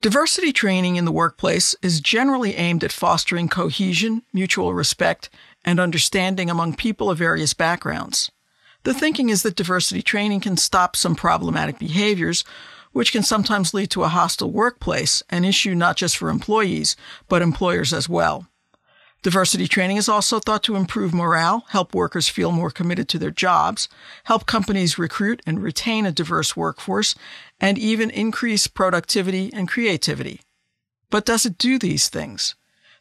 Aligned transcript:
Diversity 0.00 0.52
training 0.52 0.94
in 0.94 1.06
the 1.06 1.10
workplace 1.10 1.74
is 1.82 2.00
generally 2.00 2.54
aimed 2.54 2.84
at 2.84 2.92
fostering 2.92 3.48
cohesion, 3.48 4.22
mutual 4.32 4.72
respect, 4.72 5.28
and 5.64 5.80
understanding 5.80 6.48
among 6.48 6.76
people 6.76 7.10
of 7.10 7.18
various 7.18 7.52
backgrounds. 7.52 8.30
The 8.84 8.94
thinking 8.94 9.28
is 9.28 9.42
that 9.42 9.56
diversity 9.56 10.00
training 10.00 10.38
can 10.42 10.56
stop 10.56 10.94
some 10.94 11.16
problematic 11.16 11.80
behaviors, 11.80 12.44
which 12.92 13.10
can 13.10 13.24
sometimes 13.24 13.74
lead 13.74 13.90
to 13.90 14.04
a 14.04 14.08
hostile 14.08 14.52
workplace, 14.52 15.24
an 15.30 15.44
issue 15.44 15.74
not 15.74 15.96
just 15.96 16.16
for 16.16 16.30
employees, 16.30 16.94
but 17.28 17.42
employers 17.42 17.92
as 17.92 18.08
well. 18.08 18.46
Diversity 19.22 19.66
training 19.66 19.96
is 19.96 20.08
also 20.08 20.38
thought 20.38 20.62
to 20.62 20.76
improve 20.76 21.12
morale, 21.12 21.64
help 21.70 21.92
workers 21.92 22.28
feel 22.28 22.52
more 22.52 22.70
committed 22.70 23.08
to 23.08 23.18
their 23.18 23.32
jobs, 23.32 23.88
help 24.24 24.46
companies 24.46 24.96
recruit 24.96 25.42
and 25.44 25.60
retain 25.60 26.06
a 26.06 26.12
diverse 26.12 26.56
workforce, 26.56 27.16
and 27.60 27.78
even 27.78 28.10
increase 28.10 28.68
productivity 28.68 29.50
and 29.52 29.68
creativity. 29.68 30.40
But 31.10 31.24
does 31.24 31.44
it 31.44 31.58
do 31.58 31.78
these 31.78 32.08
things? 32.08 32.54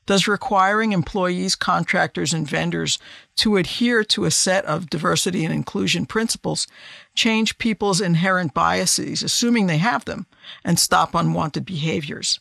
Does 0.08 0.28
requiring 0.28 0.92
employees, 0.92 1.56
contractors, 1.56 2.34
and 2.34 2.50
vendors 2.50 2.98
to 3.36 3.58
adhere 3.58 4.04
to 4.06 4.26
a 4.26 4.32
set 4.32 4.66
of 4.66 4.90
diversity 4.90 5.46
and 5.46 5.54
inclusion 5.54 6.08
principles 6.08 6.66
change 7.14 7.60
people's 7.60 8.02
inherent 8.02 8.56
biases, 8.56 9.22
assuming 9.22 9.68
they 9.68 9.78
have 9.78 10.06
them, 10.06 10.26
and 10.64 10.80
stop 10.80 11.14
unwanted 11.14 11.66
behaviors? 11.66 12.40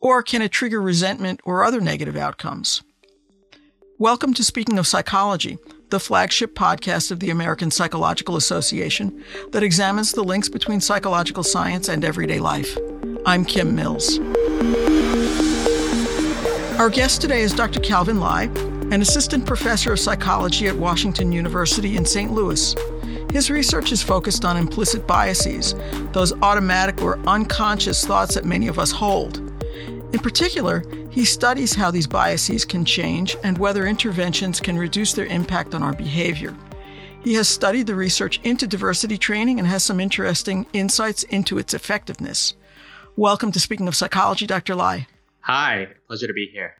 Or 0.00 0.22
can 0.22 0.42
it 0.42 0.50
trigger 0.50 0.80
resentment 0.80 1.40
or 1.44 1.62
other 1.62 1.80
negative 1.80 2.16
outcomes? 2.16 2.82
Welcome 4.02 4.34
to 4.34 4.42
Speaking 4.42 4.80
of 4.80 4.86
Psychology, 4.88 5.58
the 5.90 6.00
flagship 6.00 6.56
podcast 6.56 7.12
of 7.12 7.20
the 7.20 7.30
American 7.30 7.70
Psychological 7.70 8.34
Association 8.34 9.22
that 9.52 9.62
examines 9.62 10.10
the 10.10 10.24
links 10.24 10.48
between 10.48 10.80
psychological 10.80 11.44
science 11.44 11.88
and 11.88 12.04
everyday 12.04 12.40
life. 12.40 12.76
I'm 13.24 13.44
Kim 13.44 13.76
Mills. 13.76 14.18
Our 16.80 16.90
guest 16.90 17.20
today 17.20 17.42
is 17.42 17.54
Dr. 17.54 17.78
Calvin 17.78 18.18
Lai, 18.18 18.46
an 18.90 19.02
assistant 19.02 19.46
professor 19.46 19.92
of 19.92 20.00
psychology 20.00 20.66
at 20.66 20.74
Washington 20.74 21.30
University 21.30 21.96
in 21.96 22.04
St. 22.04 22.32
Louis. 22.32 22.74
His 23.30 23.52
research 23.52 23.92
is 23.92 24.02
focused 24.02 24.44
on 24.44 24.56
implicit 24.56 25.06
biases, 25.06 25.76
those 26.10 26.32
automatic 26.42 27.00
or 27.02 27.20
unconscious 27.28 28.04
thoughts 28.04 28.34
that 28.34 28.44
many 28.44 28.66
of 28.66 28.80
us 28.80 28.90
hold. 28.90 29.38
In 30.12 30.18
particular, 30.18 30.82
he 31.12 31.26
studies 31.26 31.74
how 31.74 31.90
these 31.90 32.06
biases 32.06 32.64
can 32.64 32.86
change 32.86 33.36
and 33.44 33.58
whether 33.58 33.86
interventions 33.86 34.60
can 34.60 34.78
reduce 34.78 35.12
their 35.12 35.26
impact 35.26 35.74
on 35.74 35.82
our 35.82 35.92
behavior. 35.92 36.56
He 37.22 37.34
has 37.34 37.48
studied 37.48 37.86
the 37.86 37.94
research 37.94 38.40
into 38.44 38.66
diversity 38.66 39.18
training 39.18 39.58
and 39.58 39.68
has 39.68 39.84
some 39.84 40.00
interesting 40.00 40.64
insights 40.72 41.22
into 41.24 41.58
its 41.58 41.74
effectiveness. 41.74 42.54
Welcome 43.14 43.52
to 43.52 43.60
Speaking 43.60 43.88
of 43.88 43.94
Psychology, 43.94 44.46
Dr. 44.46 44.74
Lai. 44.74 45.06
Hi, 45.40 45.88
pleasure 46.06 46.28
to 46.28 46.32
be 46.32 46.48
here. 46.50 46.76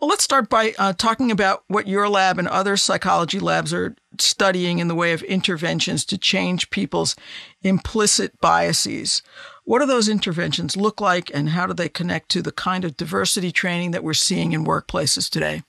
Well, 0.00 0.08
let's 0.08 0.22
start 0.22 0.48
by 0.48 0.74
uh, 0.78 0.92
talking 0.92 1.32
about 1.32 1.64
what 1.66 1.88
your 1.88 2.08
lab 2.08 2.38
and 2.38 2.46
other 2.46 2.76
psychology 2.76 3.40
labs 3.40 3.74
are 3.74 3.96
studying 4.20 4.78
in 4.78 4.86
the 4.86 4.94
way 4.94 5.12
of 5.12 5.22
interventions 5.22 6.04
to 6.04 6.18
change 6.18 6.70
people's 6.70 7.16
implicit 7.62 8.40
biases. 8.40 9.22
What 9.64 9.80
do 9.80 9.86
those 9.86 10.08
interventions 10.08 10.76
look 10.76 11.00
like, 11.00 11.30
and 11.34 11.48
how 11.48 11.66
do 11.66 11.72
they 11.72 11.88
connect 11.88 12.28
to 12.30 12.42
the 12.42 12.52
kind 12.52 12.84
of 12.84 12.96
diversity 12.96 13.50
training 13.50 13.92
that 13.92 14.04
we're 14.04 14.12
seeing 14.12 14.52
in 14.52 14.64
workplaces 14.64 15.30
today? 15.30 15.62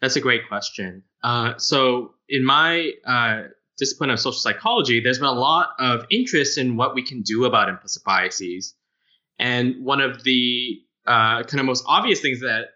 That's 0.00 0.16
a 0.16 0.20
great 0.20 0.48
question. 0.48 1.02
Uh, 1.22 1.58
so, 1.58 2.14
in 2.28 2.44
my 2.44 2.92
uh, 3.06 3.48
discipline 3.78 4.10
of 4.10 4.18
social 4.18 4.38
psychology, 4.38 5.00
there's 5.00 5.18
been 5.18 5.28
a 5.28 5.32
lot 5.32 5.70
of 5.78 6.06
interest 6.10 6.56
in 6.56 6.76
what 6.76 6.94
we 6.94 7.02
can 7.02 7.22
do 7.22 7.44
about 7.44 7.68
implicit 7.68 8.02
biases. 8.04 8.74
And 9.38 9.84
one 9.84 10.00
of 10.00 10.24
the 10.24 10.80
uh, 11.06 11.42
kind 11.42 11.60
of 11.60 11.66
most 11.66 11.84
obvious 11.86 12.20
things 12.20 12.40
that 12.40 12.68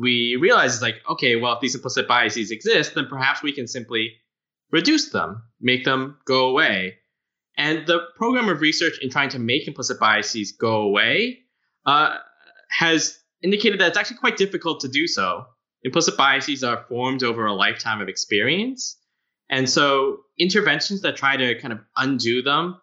we 0.00 0.36
realize 0.36 0.74
is 0.74 0.82
like, 0.82 0.96
okay, 1.08 1.36
well, 1.36 1.54
if 1.54 1.60
these 1.60 1.74
implicit 1.74 2.08
biases 2.08 2.50
exist, 2.50 2.94
then 2.94 3.06
perhaps 3.06 3.42
we 3.42 3.52
can 3.52 3.66
simply 3.66 4.14
reduce 4.72 5.10
them, 5.10 5.42
make 5.60 5.84
them 5.84 6.18
go 6.26 6.48
away. 6.48 6.96
And 7.56 7.86
the 7.86 8.00
program 8.16 8.48
of 8.48 8.60
research 8.60 8.98
in 9.00 9.10
trying 9.10 9.30
to 9.30 9.38
make 9.38 9.66
implicit 9.66 9.98
biases 9.98 10.52
go 10.52 10.82
away 10.82 11.40
uh, 11.86 12.16
has 12.70 13.18
indicated 13.42 13.80
that 13.80 13.88
it's 13.88 13.98
actually 13.98 14.18
quite 14.18 14.36
difficult 14.36 14.80
to 14.80 14.88
do 14.88 15.06
so. 15.06 15.46
Implicit 15.82 16.16
biases 16.16 16.64
are 16.64 16.84
formed 16.88 17.22
over 17.22 17.46
a 17.46 17.54
lifetime 17.54 18.00
of 18.00 18.08
experience. 18.08 18.98
And 19.48 19.70
so 19.70 20.20
interventions 20.38 21.02
that 21.02 21.16
try 21.16 21.36
to 21.36 21.58
kind 21.60 21.72
of 21.72 21.80
undo 21.96 22.42
them 22.42 22.80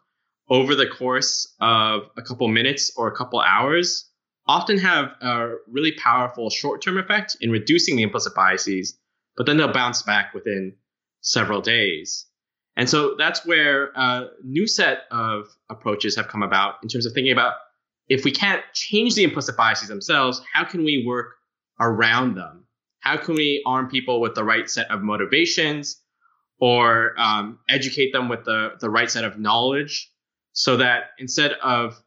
over 0.50 0.76
the 0.76 0.88
course 0.88 1.54
of 1.60 2.04
a 2.18 2.22
couple 2.22 2.48
minutes 2.48 2.94
or 2.96 3.08
a 3.08 3.16
couple 3.16 3.40
hours 3.40 4.10
often 4.46 4.78
have 4.78 5.06
a 5.22 5.56
really 5.68 5.94
powerful 5.94 6.50
short 6.50 6.82
term 6.82 6.98
effect 6.98 7.38
in 7.42 7.52
reducing 7.52 7.96
the 7.96 8.04
implicit 8.04 8.36
biases, 8.36 8.98
but 9.38 9.46
then 9.46 9.58
they'll 9.58 9.72
bounce 9.72 10.02
back 10.04 10.34
within 10.34 10.76
several 11.22 11.62
days. 11.62 12.26
And 12.76 12.90
so 12.90 13.16
that's 13.18 13.46
where 13.46 13.92
a 13.96 14.30
new 14.44 14.68
set 14.68 15.04
of 15.12 15.46
approaches 15.70 16.16
have 16.16 16.28
come 16.28 16.44
about 16.44 16.76
in 16.82 16.90
terms 16.90 17.06
of 17.06 17.14
thinking 17.14 17.32
about 17.32 17.54
if 18.10 18.26
we 18.26 18.32
can't 18.32 18.64
change 18.74 19.16
the 19.16 19.24
implicit 19.24 19.56
biases 19.56 19.88
themselves, 19.88 20.42
how 20.54 20.64
can 20.64 20.84
we 20.84 21.06
work 21.06 21.36
around 21.80 22.36
them? 22.36 22.66
How 23.00 23.18
can 23.18 23.36
we 23.36 23.62
arm 23.66 23.90
people 23.90 24.22
with 24.22 24.36
the 24.36 24.44
right 24.44 24.70
set 24.70 24.90
of 24.90 25.02
motivations 25.02 26.02
or 26.60 27.14
um, 27.20 27.60
educate 27.70 28.12
them 28.12 28.30
with 28.30 28.46
the, 28.46 28.72
the 28.80 28.90
right 28.90 29.10
set 29.10 29.24
of 29.24 29.38
knowledge 29.38 30.12
so 30.54 30.78
that 30.78 31.12
instead 31.20 31.54
of 31.64 32.02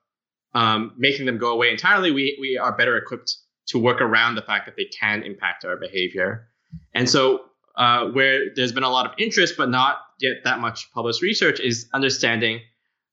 um, 0.54 0.92
making 0.96 1.26
them 1.26 1.38
go 1.38 1.52
away 1.52 1.70
entirely, 1.70 2.10
we, 2.10 2.36
we 2.40 2.56
are 2.56 2.76
better 2.76 2.96
equipped 2.96 3.36
to 3.68 3.78
work 3.78 4.00
around 4.00 4.36
the 4.36 4.42
fact 4.42 4.66
that 4.66 4.76
they 4.76 4.86
can 4.98 5.22
impact 5.22 5.64
our 5.64 5.76
behavior. 5.76 6.48
And 6.94 7.08
so 7.08 7.40
uh, 7.76 8.06
where 8.06 8.54
there's 8.54 8.72
been 8.72 8.82
a 8.82 8.90
lot 8.90 9.06
of 9.06 9.12
interest, 9.18 9.54
but 9.56 9.68
not 9.68 9.98
yet 10.20 10.44
that 10.44 10.60
much 10.60 10.90
published 10.92 11.22
research, 11.22 11.60
is 11.60 11.88
understanding 11.92 12.60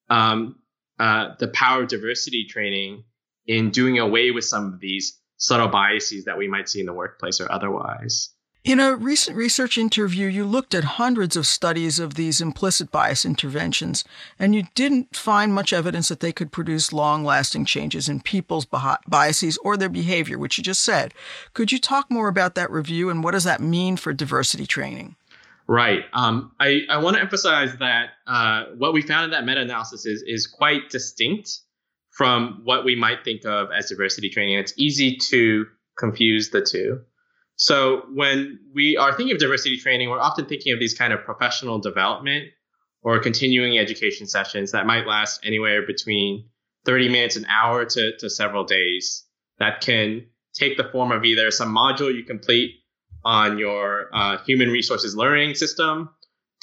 um, 0.10 0.56
uh, 1.00 1.30
the 1.40 1.48
power 1.50 1.84
of 1.84 1.90
diversity 1.90 2.46
training 2.50 3.04
in 3.46 3.72
doing 3.72 4.00
away 4.00 4.32
with 4.32 4.46
some 4.46 4.74
of 4.74 4.80
these 4.80 5.20
subtle 5.38 5.68
biases 5.68 6.26
that 6.26 6.38
we 6.38 6.48
might 6.48 6.70
see 6.70 6.80
in 6.80 6.86
the 6.86 6.94
workplace 6.94 7.42
or 7.42 7.52
otherwise. 7.52 8.33
In 8.64 8.80
a 8.80 8.96
recent 8.96 9.36
research 9.36 9.78
interview, 9.78 10.28
you 10.28 10.46
looked 10.46 10.74
at 10.74 10.86
hundreds 10.86 11.36
of 11.36 11.46
studies 11.46 12.00
of 12.00 12.14
these 12.14 12.40
implicit 12.40 12.92
bias 12.92 13.26
interventions, 13.26 14.06
and 14.40 14.56
you 14.56 14.64
didn't 14.74 15.18
find 15.18 15.54
much 15.54 15.74
evidence 15.74 16.08
that 16.08 16.22
they 16.22 16.32
could 16.32 16.50
produce 16.50 16.94
long 16.94 17.26
lasting 17.26 17.66
changes 17.66 18.08
in 18.08 18.22
people's 18.22 18.66
biases 19.06 19.58
or 19.66 19.76
their 19.76 19.90
behavior, 19.90 20.38
which 20.38 20.58
you 20.58 20.64
just 20.64 20.82
said. 20.82 21.14
Could 21.54 21.74
you 21.74 21.78
talk 21.78 22.10
more 22.10 22.30
about 22.30 22.56
that 22.56 22.72
review 22.72 23.10
and 23.10 23.22
what 23.22 23.32
does 23.32 23.44
that 23.44 23.60
mean 23.60 23.98
for 23.98 24.14
diversity 24.14 24.66
training? 24.66 25.18
Right. 25.68 26.06
Um, 26.14 26.54
I, 26.58 26.84
I 26.90 27.00
want 27.00 27.18
to 27.18 27.22
emphasize 27.22 27.76
that 27.80 28.12
uh, 28.28 28.68
what 28.78 28.94
we 28.94 29.02
found 29.02 29.26
in 29.26 29.32
that 29.32 29.46
meta 29.46 29.60
analysis 29.60 30.06
is, 30.06 30.24
is 30.26 30.48
quite 30.48 30.90
distinct 30.90 31.60
from 32.12 32.62
what 32.64 32.86
we 32.86 32.96
might 32.96 33.26
think 33.26 33.44
of 33.44 33.74
as 33.78 33.90
diversity 33.90 34.30
training. 34.30 34.58
It's 34.58 34.74
easy 34.78 35.18
to 35.32 35.66
confuse 35.98 36.52
the 36.52 36.62
two. 36.62 37.02
So 37.64 38.02
when 38.14 38.60
we 38.74 38.98
are 38.98 39.16
thinking 39.16 39.34
of 39.34 39.40
diversity 39.40 39.78
training, 39.78 40.10
we're 40.10 40.20
often 40.20 40.48
thinking 40.48 40.74
of 40.74 40.80
these 40.80 40.94
kind 40.94 41.14
of 41.14 41.24
professional 41.24 41.80
development 41.80 42.50
or 43.04 43.20
continuing 43.20 43.80
education 43.80 44.28
sessions 44.28 44.74
that 44.74 44.86
might 44.86 45.08
last 45.08 45.40
anywhere 45.46 45.88
between 45.88 46.50
30 46.84 47.08
minutes, 47.08 47.38
an 47.38 47.46
hour 47.46 47.86
to, 47.86 48.18
to 48.18 48.30
several 48.30 48.66
days 48.66 49.24
that 49.60 49.80
can 49.80 50.26
take 50.54 50.76
the 50.76 50.84
form 50.84 51.14
of 51.14 51.24
either 51.24 51.52
some 51.52 51.74
module 51.74 52.14
you 52.14 52.26
complete 52.26 52.72
on 53.24 53.58
your 53.58 54.10
uh, 54.14 54.40
human 54.40 54.68
resources 54.68 55.16
learning 55.16 55.56
system 55.56 56.10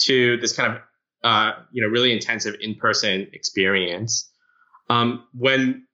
to 0.00 0.36
this 0.36 0.52
kind 0.52 0.74
of 0.74 0.82
uh, 1.24 1.52
you 1.72 1.80
know 1.80 1.88
really 1.88 2.12
intensive 2.12 2.56
in-person 2.60 3.26
experience. 3.32 4.30
Um, 4.90 5.24
when 5.32 5.86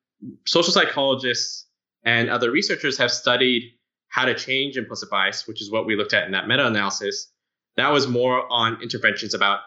social 0.46 0.72
psychologists 0.72 1.68
and 2.02 2.28
other 2.28 2.50
researchers 2.50 2.98
have 2.98 3.12
studied 3.12 3.74
how 4.08 4.24
to 4.24 4.34
change 4.34 4.76
implicit 4.76 5.10
bias, 5.10 5.46
which 5.46 5.60
is 5.60 5.70
what 5.70 5.86
we 5.86 5.96
looked 5.96 6.14
at 6.14 6.24
in 6.24 6.32
that 6.32 6.48
meta-analysis, 6.48 7.30
that 7.76 7.92
was 7.92 8.08
more 8.08 8.50
on 8.50 8.82
interventions 8.82 9.34
about 9.34 9.60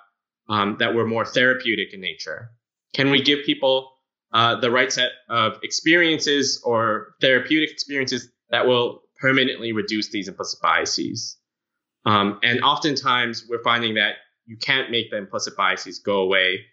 um, 0.50 0.78
that 0.80 0.96
were 0.96 1.06
more 1.06 1.26
therapeutic 1.26 1.94
in 1.94 2.02
nature. 2.02 2.50
Can 2.94 3.12
we 3.12 3.22
give 3.22 3.46
people 3.46 3.92
uh, 4.34 4.60
the 4.60 4.72
right 4.72 4.92
set 4.92 5.10
of 5.30 5.60
experiences 5.64 6.62
or 6.64 7.14
therapeutic 7.22 7.72
experiences 7.72 8.30
that 8.50 8.66
will 8.66 9.02
permanently 9.22 9.74
reduce 9.74 10.10
these 10.10 10.28
implicit 10.28 10.60
biases? 10.62 11.38
Um, 12.06 12.40
and 12.42 12.62
oftentimes, 12.62 13.46
we're 13.48 13.64
finding 13.64 13.96
that 13.96 14.16
you 14.46 14.58
can't 14.58 14.90
make 14.90 15.12
the 15.12 15.18
implicit 15.18 15.56
biases 15.56 16.00
go 16.00 16.22
away. 16.22 16.66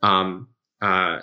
Um, 0.00 0.48
uh, 0.80 1.18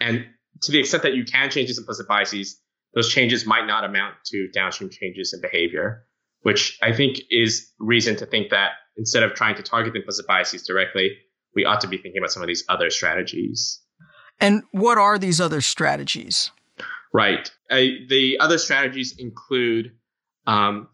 and 0.00 0.26
to 0.62 0.72
the 0.72 0.78
extent 0.80 1.04
that 1.04 1.14
you 1.14 1.24
can 1.24 1.48
change 1.48 1.68
these 1.68 1.78
implicit 1.78 2.06
biases, 2.06 2.60
those 2.96 3.10
changes 3.10 3.46
might 3.46 3.66
not 3.66 3.84
amount 3.84 4.14
to 4.24 4.48
downstream 4.48 4.90
changes 4.90 5.32
in 5.34 5.40
behavior, 5.40 6.06
which 6.40 6.78
I 6.82 6.92
think 6.92 7.18
is 7.30 7.70
reason 7.78 8.16
to 8.16 8.26
think 8.26 8.50
that 8.50 8.70
instead 8.96 9.22
of 9.22 9.34
trying 9.34 9.54
to 9.56 9.62
target 9.62 9.92
the 9.92 9.98
implicit 9.98 10.26
biases 10.26 10.66
directly, 10.66 11.12
we 11.54 11.66
ought 11.66 11.82
to 11.82 11.88
be 11.88 11.98
thinking 11.98 12.18
about 12.18 12.32
some 12.32 12.42
of 12.42 12.46
these 12.46 12.64
other 12.70 12.88
strategies. 12.88 13.80
And 14.40 14.62
what 14.72 14.96
are 14.96 15.18
these 15.18 15.40
other 15.40 15.60
strategies? 15.60 16.50
Right. 17.12 17.50
the 17.70 18.36
other 18.40 18.58
strategies 18.58 19.14
include 19.18 19.92
um, 20.46 20.88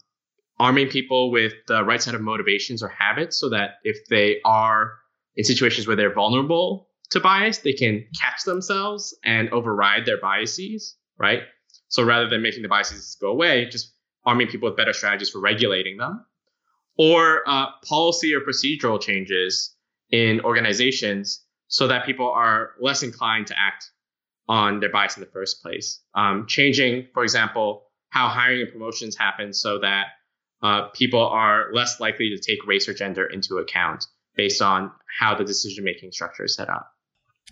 arming 0.59 0.89
people 0.89 1.31
with 1.31 1.53
the 1.69 1.85
right 1.85 2.03
set 2.03 2.15
of 2.15 2.21
motivations 2.21 2.83
or 2.83 2.89
habits 2.89 3.39
so 3.39 3.49
that 3.51 3.75
if 3.85 3.97
they 4.09 4.41
are 4.45 4.93
in 5.37 5.45
situations 5.45 5.87
where 5.87 5.97
they're 5.97 6.15
vulnerable 6.15 6.89
to 7.11 7.21
bias, 7.21 7.59
they 7.59 7.73
can 7.73 8.05
catch 8.21 8.43
themselves 8.45 9.17
and 9.25 9.51
override 9.51 10.07
their 10.07 10.21
biases, 10.21 10.97
right? 11.19 11.43
So 11.93 12.03
rather 12.03 12.27
than 12.27 12.41
making 12.41 12.63
the 12.63 12.69
biases 12.69 13.19
go 13.21 13.29
away, 13.29 13.67
just 13.67 13.93
arming 14.25 14.49
people 14.49 14.69
with 14.69 14.79
better 14.79 14.95
strategies 14.95 15.29
for 15.29 15.41
regulating 15.41 15.99
them. 15.99 16.25
Or 16.97 17.43
uh, 17.47 17.67
policy 17.87 18.35
or 18.35 18.41
procedural 18.41 18.99
changes 19.01 19.77
in 20.11 20.41
organizations 20.41 21.45
so 21.69 21.89
that 21.89 22.07
people 22.07 22.31
are 22.31 22.71
less 22.81 23.03
inclined 23.03 23.49
to 23.49 23.59
act 23.59 23.91
on 24.49 24.81
their 24.81 24.91
bias 24.91 25.19
in 25.19 25.21
the 25.21 25.31
first 25.31 25.63
place. 25.63 26.03
Um, 26.15 26.47
changing, 26.47 27.09
for 27.13 27.25
example, 27.25 27.85
how 28.09 28.29
hiring 28.29 28.63
and 28.63 28.73
promotions 28.73 29.15
happen 29.17 29.53
so 29.53 29.79
that 29.81 30.07
uh, 30.63 30.89
people 30.95 31.27
are 31.27 31.67
less 31.75 32.01
likely 32.01 32.31
to 32.31 32.39
take 32.39 32.67
race 32.67 32.89
or 32.89 32.95
gender 32.95 33.27
into 33.27 33.59
account 33.59 34.07
based 34.35 34.63
on 34.63 34.93
how 35.21 35.35
the 35.35 35.45
decision 35.45 35.85
making 35.85 36.11
structure 36.11 36.45
is 36.45 36.55
set 36.55 36.71
up. 36.71 36.92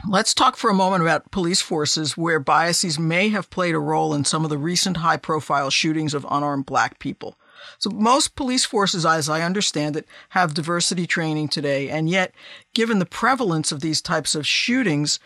Let's 0.08 0.32
talk 0.32 0.56
for 0.56 0.70
a 0.70 0.75
moment 0.75 1.02
about 1.02 1.31
police 1.31 1.61
forces 1.61 2.17
where 2.17 2.41
biases 2.41 2.99
may 2.99 3.29
have 3.29 3.50
played 3.50 3.75
a 3.75 3.79
role 3.79 4.14
in 4.14 4.25
some 4.25 4.44
of 4.44 4.50
the 4.50 4.56
recent 4.56 4.99
high 4.99 5.19
profile 5.19 5.69
shootings 5.69 6.14
of 6.14 6.26
unarmed 6.31 6.64
black 6.64 6.99
people. 6.99 7.38
So 7.79 7.91
most 7.91 8.35
police 8.35 8.64
forces, 8.64 9.05
as 9.05 9.29
I 9.29 9.43
understand 9.43 9.97
it, 9.97 10.06
have 10.31 10.55
diversity 10.55 11.06
training 11.06 11.49
today. 11.49 11.91
And 11.91 12.08
yet, 12.08 12.32
given 12.73 12.99
the 12.99 13.06
prevalence 13.06 13.73
of 13.73 13.81
these 13.81 14.00
types 14.00 14.35
of 14.35 14.47
shootings, 14.47 15.20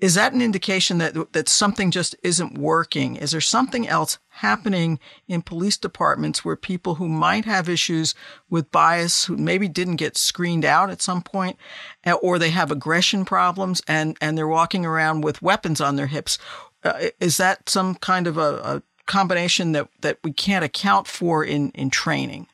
is 0.00 0.14
that 0.14 0.32
an 0.32 0.40
indication 0.40 0.98
that 0.98 1.32
that 1.32 1.48
something 1.48 1.90
just 1.90 2.14
isn't 2.22 2.56
working? 2.56 3.16
Is 3.16 3.32
there 3.32 3.40
something 3.40 3.88
else 3.88 4.18
happening 4.28 5.00
in 5.26 5.42
police 5.42 5.76
departments 5.76 6.44
where 6.44 6.54
people 6.54 6.96
who 6.96 7.08
might 7.08 7.44
have 7.44 7.68
issues 7.68 8.14
with 8.48 8.70
bias, 8.70 9.24
who 9.24 9.36
maybe 9.36 9.66
didn't 9.66 9.96
get 9.96 10.16
screened 10.16 10.64
out 10.64 10.90
at 10.90 11.02
some 11.02 11.20
point, 11.22 11.56
eh, 12.04 12.12
or 12.12 12.38
they 12.38 12.50
have 12.50 12.70
aggression 12.70 13.24
problems 13.24 13.82
and 13.88 14.16
and 14.20 14.38
they're 14.38 14.46
walking 14.46 14.86
around 14.86 15.22
with 15.22 15.42
weapons 15.42 15.80
on 15.80 15.96
their 15.96 16.06
hips? 16.06 16.38
Uh, 16.84 17.08
is 17.18 17.36
that 17.38 17.68
some 17.68 17.96
kind 17.96 18.28
of 18.28 18.38
a, 18.38 18.60
a 18.62 18.82
combination 19.06 19.72
that 19.72 19.88
that 20.00 20.18
we 20.22 20.32
can't 20.32 20.64
account 20.64 21.08
for 21.08 21.42
in 21.42 21.70
in 21.70 21.90
training? 21.90 22.46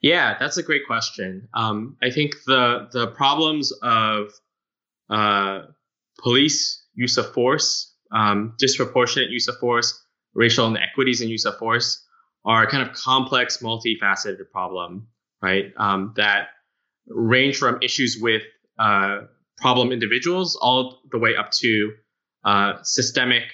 Yeah, 0.00 0.36
that's 0.40 0.56
a 0.56 0.62
great 0.62 0.86
question. 0.86 1.46
Um, 1.52 1.98
I 2.02 2.10
think 2.10 2.36
the 2.46 2.88
the 2.90 3.08
problems 3.08 3.70
of 3.82 4.32
uh, 5.10 5.62
police 6.22 6.84
use 6.94 7.16
of 7.18 7.32
force, 7.32 7.94
um, 8.12 8.54
disproportionate 8.58 9.30
use 9.30 9.48
of 9.48 9.56
force, 9.58 10.02
racial 10.34 10.66
inequities 10.66 11.20
in 11.20 11.28
use 11.28 11.44
of 11.44 11.56
force 11.58 12.04
are 12.44 12.66
kind 12.66 12.88
of 12.88 12.94
complex, 12.94 13.58
multifaceted 13.58 14.50
problem, 14.52 15.08
right? 15.42 15.72
Um, 15.76 16.14
that 16.16 16.48
range 17.06 17.58
from 17.58 17.78
issues 17.82 18.18
with 18.20 18.42
uh, 18.78 19.22
problem 19.58 19.92
individuals 19.92 20.56
all 20.60 21.00
the 21.10 21.18
way 21.18 21.36
up 21.36 21.50
to 21.50 21.92
uh, 22.44 22.74
systemic 22.82 23.44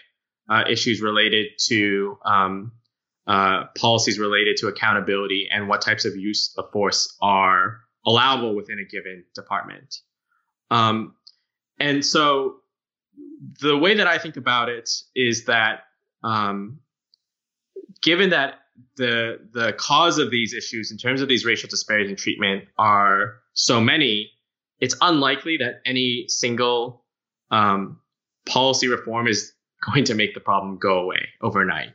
uh, 0.49 0.65
issues 0.71 1.01
related 1.01 1.47
to 1.67 2.19
um, 2.25 2.73
uh, 3.27 3.65
policies 3.77 4.19
related 4.19 4.57
to 4.59 4.69
accountability 4.69 5.49
and 5.51 5.69
what 5.69 5.83
types 5.83 6.05
of 6.05 6.15
use 6.15 6.55
of 6.57 6.71
force 6.71 7.17
are 7.21 7.81
allowable 8.07 8.55
within 8.55 8.79
a 8.79 8.85
given 8.85 9.25
department. 9.35 9.97
Um, 10.71 11.16
and 11.79 12.05
so 12.05 12.57
the 13.61 13.77
way 13.77 13.95
that 13.97 14.07
I 14.07 14.19
think 14.19 14.37
about 14.37 14.69
it 14.69 14.91
is 15.15 15.45
that 15.45 15.81
um, 16.23 16.81
given 18.03 18.31
that 18.31 18.55
the 18.97 19.41
the 19.53 19.73
cause 19.75 20.19
of 20.19 20.31
these 20.31 20.55
issues 20.55 20.91
in 20.91 20.99
terms 20.99 21.21
of 21.21 21.29
these 21.29 21.45
racial 21.45 21.69
disparities 21.69 22.11
in 22.11 22.17
treatment 22.17 22.65
are 22.79 23.37
so 23.53 23.81
many, 23.81 24.31
it's 24.81 24.97
unlikely 25.01 25.59
that 25.59 25.81
any 25.85 26.27
single 26.29 27.05
um, 27.51 28.01
policy 28.47 28.89
reform 28.89 29.27
is 29.27 29.53
going 29.93 30.05
to 30.05 30.15
make 30.15 30.35
the 30.35 30.41
problem 30.41 30.79
go 30.79 30.99
away 30.99 31.29
overnight. 31.43 31.91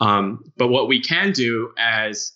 Um, 0.00 0.44
but 0.56 0.68
what 0.68 0.88
we 0.88 1.00
can 1.00 1.32
do 1.32 1.72
as 1.78 2.32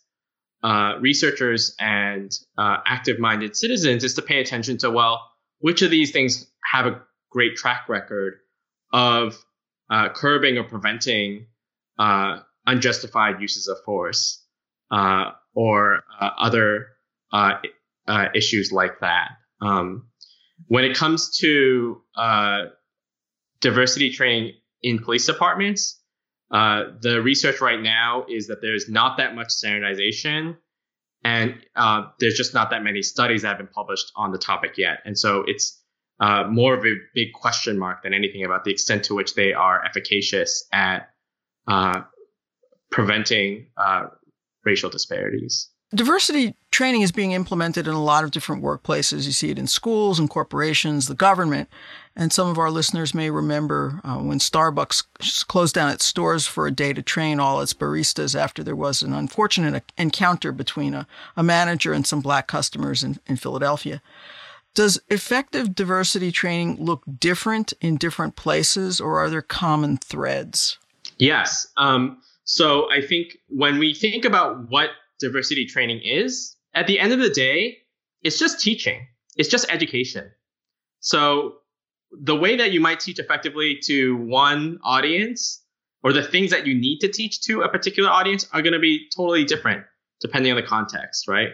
uh, 0.63 0.95
researchers 1.01 1.75
and 1.79 2.33
uh, 2.57 2.79
active 2.87 3.19
minded 3.19 3.57
citizens 3.57 4.05
is 4.05 4.15
to 4.15 4.23
pay 4.23 4.41
attention 4.41 4.79
to 4.79 4.91
well, 4.91 5.21
which 5.59 5.83
of 5.83 5.91
these 5.91 6.13
things 6.13 6.47
have 6.65 6.87
a 6.87 7.03
great 7.31 7.57
track 7.57 7.89
record 7.89 8.39
of 8.93 9.37
uh, 9.91 10.09
curbing 10.15 10.59
or 10.59 10.65
preventing 10.65 11.47
uh, 11.99 12.39
unjustified 12.67 13.41
uses 13.41 13.69
of 13.69 13.79
force 13.85 14.45
uh, 14.91 15.31
or 15.55 16.03
uh, 16.21 16.31
other 16.39 16.89
uh, 17.33 17.55
uh, 18.07 18.27
issues 18.35 18.73
like 18.73 19.01
that. 19.01 19.31
Um, 19.61 20.09
when 20.69 20.85
it 20.85 20.97
comes 20.97 21.37
to 21.39 22.01
diversity 23.61 24.11
training 24.11 24.53
in 24.83 24.99
police 24.99 25.27
departments, 25.27 26.01
the 26.51 27.21
research 27.23 27.61
right 27.61 27.81
now 27.81 28.25
is 28.29 28.49
that 28.49 28.61
there's 28.63 28.89
not 28.89 29.19
that 29.19 29.35
much 29.35 29.51
standardization 29.51 30.57
and 31.27 31.55
there's 32.21 32.37
just 32.37 32.55
not 32.55 32.71
that 32.71 32.85
many 32.85 33.03
studies 33.03 33.43
that 33.43 33.49
have 33.49 33.59
been 33.59 33.67
published 33.67 34.13
on 34.15 34.31
the 34.31 34.39
topic 34.39 34.79
yet. 34.79 34.99
And 35.05 35.19
so 35.19 35.43
it's 35.49 35.83
uh, 36.21 36.45
more 36.49 36.73
of 36.73 36.87
a 36.87 36.95
big 37.15 37.33
question 37.33 37.81
mark 37.81 38.05
than 38.05 38.15
anything 38.15 38.45
about 38.45 38.63
the 38.63 38.71
extent 38.71 39.03
to 39.07 39.15
which 39.15 39.35
they 39.35 39.53
are 39.53 39.85
efficacious 39.85 40.65
at 40.73 41.11
uh, 41.67 42.03
preventing 42.93 43.67
uh, 43.77 44.05
racial 44.65 44.89
disparities. 44.89 45.69
Diversity 45.95 46.55
training 46.73 47.03
is 47.03 47.13
being 47.13 47.33
implemented 47.33 47.87
in 47.87 47.95
a 47.95 48.03
lot 48.03 48.25
of 48.25 48.33
different 48.33 48.63
workplaces. 48.63 49.25
You 49.25 49.33
see 49.33 49.51
it 49.51 49.59
in 49.59 49.69
schools 49.69 50.19
and 50.19 50.29
corporations, 50.29 51.07
the 51.07 51.15
government. 51.15 51.69
And 52.17 52.33
some 52.33 52.49
of 52.49 52.59
our 52.59 52.71
listeners 52.71 53.15
may 53.15 53.31
remember 53.31 54.01
uh, 54.03 54.17
when 54.17 54.39
Starbucks 54.39 55.47
closed 55.47 55.75
down 55.75 55.91
its 55.91 56.05
stores 56.05 56.47
for 56.47 56.67
a 56.67 56.73
day 56.73 56.93
to 56.93 57.03
train 57.03 57.39
all 57.39 57.61
its 57.61 57.73
baristas 57.73 58.35
after 58.35 58.65
there 58.65 58.75
was 58.75 59.03
an 59.03 59.13
unfortunate 59.13 59.93
encounter 59.97 60.51
between 60.51 60.93
a, 60.93 61.07
a 61.37 61.43
manager 61.43 61.93
and 61.93 62.07
some 62.07 62.21
black 62.21 62.49
customers 62.49 63.05
in, 63.05 63.21
in 63.27 63.37
Philadelphia. 63.37 64.03
Does 64.75 65.01
effective 65.09 65.75
diversity 65.75 66.33
training 66.33 66.77
look 66.85 67.03
different 67.19 67.73
in 67.81 67.97
different 67.97 68.35
places, 68.37 69.01
or 69.01 69.19
are 69.19 69.31
there 69.31 69.41
common 69.41 69.97
threads? 69.97 70.79
Yes. 71.19 71.69
Um, 71.77 72.19
so 72.45 72.91
I 72.91 73.01
think 73.01 73.39
when 73.49 73.79
we 73.79 73.95
think 73.95 74.25
about 74.25 74.69
what 74.69 74.91
diversity 75.21 75.67
training 75.67 76.01
is, 76.05 76.57
at 76.75 76.87
the 76.87 76.99
end 76.99 77.13
of 77.13 77.19
the 77.19 77.31
day, 77.31 77.79
it's 78.23 78.39
just 78.39 78.61
teaching, 78.61 79.07
it's 79.37 79.49
just 79.49 79.71
education. 79.71 80.31
So 81.01 81.57
the 82.11 82.37
way 82.37 82.57
that 82.57 82.73
you 82.73 82.81
might 82.81 83.01
teach 83.01 83.19
effectively 83.19 83.79
to 83.85 84.17
one 84.17 84.79
audience 84.85 85.63
or 86.03 86.13
the 86.13 86.23
things 86.23 86.51
that 86.51 86.67
you 86.67 86.75
need 86.75 87.01
to 87.01 87.09
teach 87.09 87.43
to 87.43 87.63
a 87.63 87.69
particular 87.69 88.11
audience 88.11 88.47
are 88.53 88.63
going 88.63 88.73
to 88.73 88.79
be 88.79 89.09
totally 89.15 89.45
different 89.45 89.85
depending 90.21 90.51
on 90.53 90.57
the 90.57 90.67
context, 90.67 91.29
right? 91.29 91.51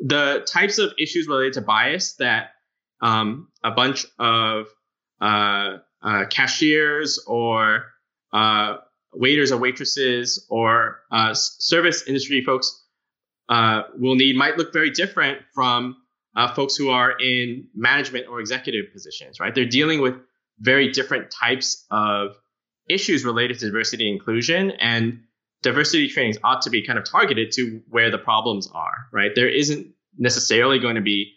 The 0.00 0.46
types 0.46 0.78
of 0.78 0.92
issues 0.98 1.26
related 1.26 1.54
to 1.54 1.60
bias 1.60 2.14
that 2.14 2.50
um, 3.00 3.48
a 3.62 3.70
bunch 3.70 4.06
of 4.18 4.66
uh, 5.20 5.78
uh, 6.02 6.24
cashiers 6.30 7.22
or 7.26 7.86
uh, 8.32 8.76
waiters 9.12 9.52
or 9.52 9.58
waitresses 9.58 10.46
or 10.48 11.00
uh, 11.10 11.34
service 11.34 12.04
industry 12.06 12.42
folks 12.42 12.84
uh, 13.48 13.82
will 13.98 14.14
need 14.14 14.36
might 14.36 14.56
look 14.56 14.72
very 14.72 14.90
different 14.90 15.40
from 15.54 15.96
uh, 16.36 16.52
folks 16.54 16.76
who 16.76 16.90
are 16.90 17.12
in 17.18 17.66
management 17.74 18.26
or 18.28 18.40
executive 18.40 18.92
positions, 18.92 19.40
right? 19.40 19.54
They're 19.54 19.64
dealing 19.64 20.00
with 20.00 20.14
very 20.60 20.90
different 20.92 21.30
types 21.30 21.84
of 21.90 22.36
issues 22.88 23.24
related 23.24 23.58
to 23.60 23.66
diversity 23.66 24.08
and 24.08 24.18
inclusion 24.18 24.72
and 24.72 25.20
diversity 25.62 26.08
trainings 26.08 26.38
ought 26.44 26.62
to 26.62 26.70
be 26.70 26.86
kind 26.86 26.98
of 26.98 27.04
targeted 27.04 27.52
to 27.52 27.80
where 27.88 28.10
the 28.10 28.18
problems 28.18 28.68
are, 28.72 29.08
right? 29.12 29.34
There 29.34 29.48
isn't 29.48 29.88
necessarily 30.16 30.78
going 30.78 30.94
to 30.94 31.00
be 31.00 31.34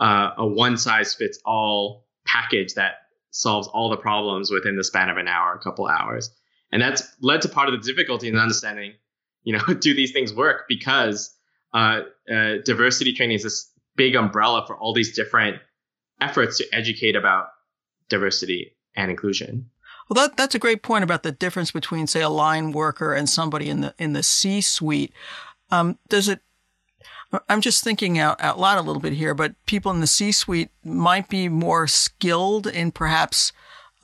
uh, 0.00 0.30
a 0.36 0.46
one 0.46 0.76
size 0.76 1.14
fits 1.14 1.38
all 1.44 2.06
package 2.26 2.74
that 2.74 2.94
solves 3.30 3.68
all 3.68 3.90
the 3.90 3.96
problems 3.96 4.50
within 4.50 4.76
the 4.76 4.84
span 4.84 5.08
of 5.08 5.16
an 5.16 5.28
hour, 5.28 5.54
a 5.54 5.58
couple 5.58 5.86
hours. 5.86 6.30
And 6.70 6.80
that's 6.80 7.02
led 7.20 7.42
to 7.42 7.48
part 7.48 7.68
of 7.68 7.80
the 7.80 7.86
difficulty 7.86 8.28
in 8.28 8.36
understanding, 8.36 8.94
you 9.42 9.52
know, 9.52 9.74
do 9.80 9.94
these 9.94 10.12
things 10.12 10.34
work? 10.34 10.64
Because 10.68 11.34
uh, 11.74 12.00
uh, 12.32 12.56
diversity 12.64 13.12
training 13.12 13.36
is 13.36 13.42
this 13.42 13.70
big 13.96 14.14
umbrella 14.14 14.64
for 14.66 14.76
all 14.76 14.92
these 14.92 15.14
different 15.14 15.56
efforts 16.20 16.58
to 16.58 16.66
educate 16.72 17.16
about 17.16 17.48
diversity 18.08 18.76
and 18.96 19.10
inclusion. 19.10 19.70
Well, 20.08 20.28
that, 20.28 20.36
that's 20.36 20.54
a 20.54 20.58
great 20.58 20.82
point 20.82 21.04
about 21.04 21.22
the 21.22 21.32
difference 21.32 21.70
between, 21.70 22.06
say, 22.06 22.20
a 22.20 22.28
line 22.28 22.72
worker 22.72 23.14
and 23.14 23.28
somebody 23.28 23.70
in 23.70 23.80
the 23.80 23.94
in 23.98 24.12
the 24.12 24.22
C 24.22 24.60
suite. 24.60 25.12
Um, 25.70 25.98
does 26.08 26.28
it 26.28 26.40
I'm 27.48 27.60
just 27.60 27.82
thinking 27.82 28.18
out, 28.18 28.40
out 28.42 28.58
loud 28.58 28.78
a 28.78 28.82
little 28.82 29.00
bit 29.00 29.14
here, 29.14 29.34
but 29.34 29.54
people 29.66 29.90
in 29.90 30.00
the 30.00 30.06
C 30.06 30.32
suite 30.32 30.70
might 30.84 31.28
be 31.28 31.48
more 31.48 31.86
skilled 31.86 32.66
in 32.66 32.92
perhaps 32.92 33.52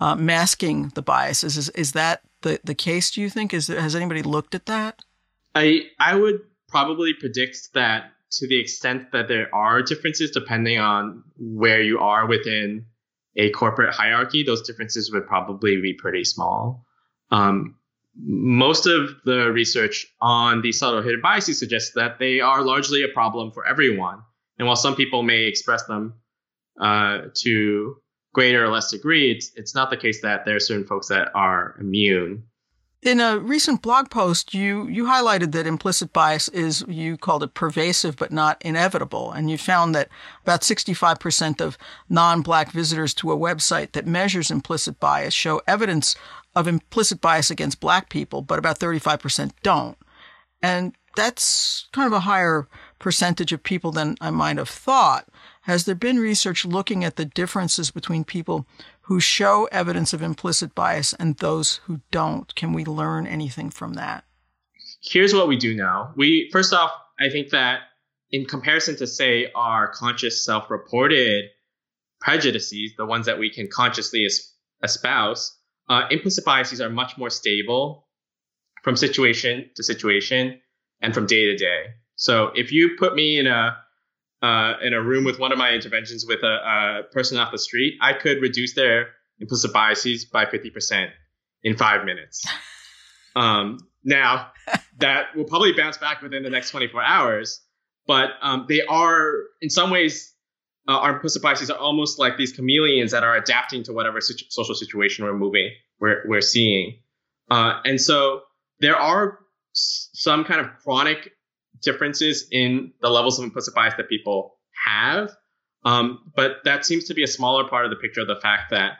uh, 0.00 0.14
masking 0.14 0.90
the 0.94 1.02
biases. 1.02 1.56
Is, 1.56 1.68
is 1.70 1.92
that 1.92 2.22
the, 2.42 2.60
the 2.64 2.74
case, 2.74 3.10
do 3.10 3.20
you 3.20 3.28
think? 3.28 3.52
Is 3.52 3.66
there, 3.66 3.80
has 3.80 3.94
anybody 3.94 4.22
looked 4.22 4.54
at 4.54 4.66
that? 4.66 5.02
I 5.54 5.88
I 5.98 6.14
would 6.14 6.40
probably 6.68 7.14
predicts 7.14 7.68
that 7.74 8.12
to 8.30 8.46
the 8.46 8.58
extent 8.58 9.10
that 9.12 9.28
there 9.28 9.52
are 9.54 9.82
differences 9.82 10.30
depending 10.30 10.78
on 10.78 11.24
where 11.38 11.80
you 11.80 11.98
are 11.98 12.26
within 12.26 12.84
a 13.36 13.50
corporate 13.50 13.94
hierarchy, 13.94 14.42
those 14.42 14.62
differences 14.62 15.10
would 15.12 15.26
probably 15.26 15.80
be 15.80 15.94
pretty 15.94 16.24
small. 16.24 16.84
Um, 17.30 17.76
most 18.20 18.86
of 18.86 19.10
the 19.24 19.52
research 19.52 20.06
on 20.20 20.60
these 20.60 20.78
subtle 20.78 21.02
hidden 21.02 21.20
biases 21.20 21.58
suggests 21.58 21.92
that 21.94 22.18
they 22.18 22.40
are 22.40 22.62
largely 22.62 23.02
a 23.02 23.08
problem 23.08 23.52
for 23.52 23.64
everyone. 23.64 24.22
And 24.58 24.66
while 24.66 24.76
some 24.76 24.96
people 24.96 25.22
may 25.22 25.44
express 25.44 25.84
them 25.84 26.14
uh, 26.80 27.18
to 27.42 27.96
greater 28.34 28.64
or 28.64 28.68
less 28.68 28.90
degree, 28.90 29.30
it's, 29.30 29.52
it's 29.54 29.74
not 29.74 29.90
the 29.90 29.96
case 29.96 30.22
that 30.22 30.44
there 30.44 30.56
are 30.56 30.60
certain 30.60 30.86
folks 30.86 31.08
that 31.08 31.30
are 31.34 31.76
immune. 31.80 32.47
In 33.00 33.20
a 33.20 33.38
recent 33.38 33.80
blog 33.80 34.10
post, 34.10 34.54
you, 34.54 34.88
you 34.88 35.04
highlighted 35.04 35.52
that 35.52 35.68
implicit 35.68 36.12
bias 36.12 36.48
is, 36.48 36.84
you 36.88 37.16
called 37.16 37.44
it 37.44 37.54
pervasive 37.54 38.16
but 38.16 38.32
not 38.32 38.60
inevitable. 38.62 39.30
And 39.30 39.48
you 39.48 39.56
found 39.56 39.94
that 39.94 40.08
about 40.42 40.62
65% 40.62 41.60
of 41.60 41.78
non 42.08 42.42
black 42.42 42.72
visitors 42.72 43.14
to 43.14 43.30
a 43.30 43.36
website 43.36 43.92
that 43.92 44.06
measures 44.06 44.50
implicit 44.50 44.98
bias 44.98 45.32
show 45.32 45.62
evidence 45.68 46.16
of 46.56 46.66
implicit 46.66 47.20
bias 47.20 47.52
against 47.52 47.78
black 47.78 48.08
people, 48.08 48.42
but 48.42 48.58
about 48.58 48.80
35% 48.80 49.52
don't. 49.62 49.96
And 50.60 50.92
that's 51.14 51.86
kind 51.92 52.08
of 52.08 52.12
a 52.12 52.20
higher 52.20 52.66
percentage 52.98 53.52
of 53.52 53.62
people 53.62 53.92
than 53.92 54.16
I 54.20 54.30
might 54.30 54.56
have 54.56 54.68
thought. 54.68 55.28
Has 55.68 55.84
there 55.84 55.94
been 55.94 56.18
research 56.18 56.64
looking 56.64 57.04
at 57.04 57.16
the 57.16 57.26
differences 57.26 57.90
between 57.90 58.24
people 58.24 58.66
who 59.02 59.20
show 59.20 59.68
evidence 59.70 60.14
of 60.14 60.22
implicit 60.22 60.74
bias 60.74 61.12
and 61.12 61.36
those 61.36 61.82
who 61.84 62.00
don't? 62.10 62.54
Can 62.54 62.72
we 62.72 62.86
learn 62.86 63.26
anything 63.26 63.68
from 63.68 63.92
that? 63.92 64.24
Here's 65.02 65.34
what 65.34 65.46
we 65.46 65.58
do 65.58 65.74
know. 65.74 66.08
We 66.16 66.48
first 66.52 66.72
off, 66.72 66.90
I 67.20 67.28
think 67.28 67.50
that 67.50 67.80
in 68.30 68.46
comparison 68.46 68.96
to 68.96 69.06
say 69.06 69.52
our 69.54 69.88
conscious 69.88 70.42
self-reported 70.42 71.44
prejudices, 72.18 72.92
the 72.96 73.04
ones 73.04 73.26
that 73.26 73.38
we 73.38 73.50
can 73.50 73.68
consciously 73.68 74.26
espouse, 74.82 75.54
uh, 75.90 76.04
implicit 76.10 76.46
biases 76.46 76.80
are 76.80 76.88
much 76.88 77.18
more 77.18 77.28
stable 77.28 78.08
from 78.82 78.96
situation 78.96 79.68
to 79.76 79.82
situation 79.82 80.62
and 81.02 81.12
from 81.12 81.26
day 81.26 81.44
to 81.44 81.56
day. 81.58 81.88
So 82.16 82.52
if 82.54 82.72
you 82.72 82.96
put 82.98 83.14
me 83.14 83.38
in 83.38 83.46
a 83.46 83.76
uh, 84.42 84.74
in 84.82 84.94
a 84.94 85.02
room 85.02 85.24
with 85.24 85.38
one 85.38 85.52
of 85.52 85.58
my 85.58 85.72
interventions 85.72 86.24
with 86.26 86.42
a, 86.42 86.46
a, 86.46 87.02
person 87.12 87.38
off 87.38 87.50
the 87.52 87.58
street, 87.58 87.98
I 88.00 88.12
could 88.12 88.40
reduce 88.40 88.74
their 88.74 89.08
implicit 89.40 89.72
biases 89.72 90.24
by 90.24 90.44
50% 90.44 91.10
in 91.62 91.76
five 91.76 92.04
minutes. 92.04 92.46
Um, 93.36 93.78
now, 94.02 94.50
that 94.98 95.36
will 95.36 95.44
probably 95.44 95.72
bounce 95.72 95.96
back 95.96 96.22
within 96.22 96.42
the 96.42 96.50
next 96.50 96.70
24 96.70 97.02
hours, 97.02 97.60
but 98.06 98.30
um, 98.42 98.66
they 98.68 98.82
are, 98.82 99.44
in 99.60 99.70
some 99.70 99.90
ways, 99.90 100.34
uh, 100.88 100.98
our 100.98 101.14
implicit 101.14 101.40
biases 101.42 101.70
are 101.70 101.78
almost 101.78 102.18
like 102.18 102.36
these 102.36 102.52
chameleons 102.52 103.12
that 103.12 103.22
are 103.22 103.36
adapting 103.36 103.84
to 103.84 103.92
whatever 103.92 104.20
situ- 104.20 104.46
social 104.48 104.74
situation 104.74 105.24
we're 105.24 105.36
moving, 105.36 105.70
we're, 106.00 106.24
we're 106.26 106.40
seeing. 106.40 106.98
Uh, 107.48 107.80
and 107.84 108.00
so 108.00 108.42
there 108.80 108.96
are 108.96 109.38
s- 109.72 110.08
some 110.14 110.44
kind 110.44 110.60
of 110.60 110.68
chronic 110.82 111.30
differences 111.82 112.48
in 112.50 112.92
the 113.00 113.08
levels 113.08 113.38
of 113.38 113.44
implicit 113.44 113.74
bias 113.74 113.94
that 113.96 114.08
people 114.08 114.56
have. 114.86 115.30
Um, 115.84 116.32
but 116.34 116.58
that 116.64 116.84
seems 116.84 117.04
to 117.04 117.14
be 117.14 117.22
a 117.22 117.26
smaller 117.26 117.68
part 117.68 117.84
of 117.84 117.90
the 117.90 117.96
picture 117.96 118.20
of 118.20 118.28
the 118.28 118.40
fact 118.40 118.70
that 118.70 118.92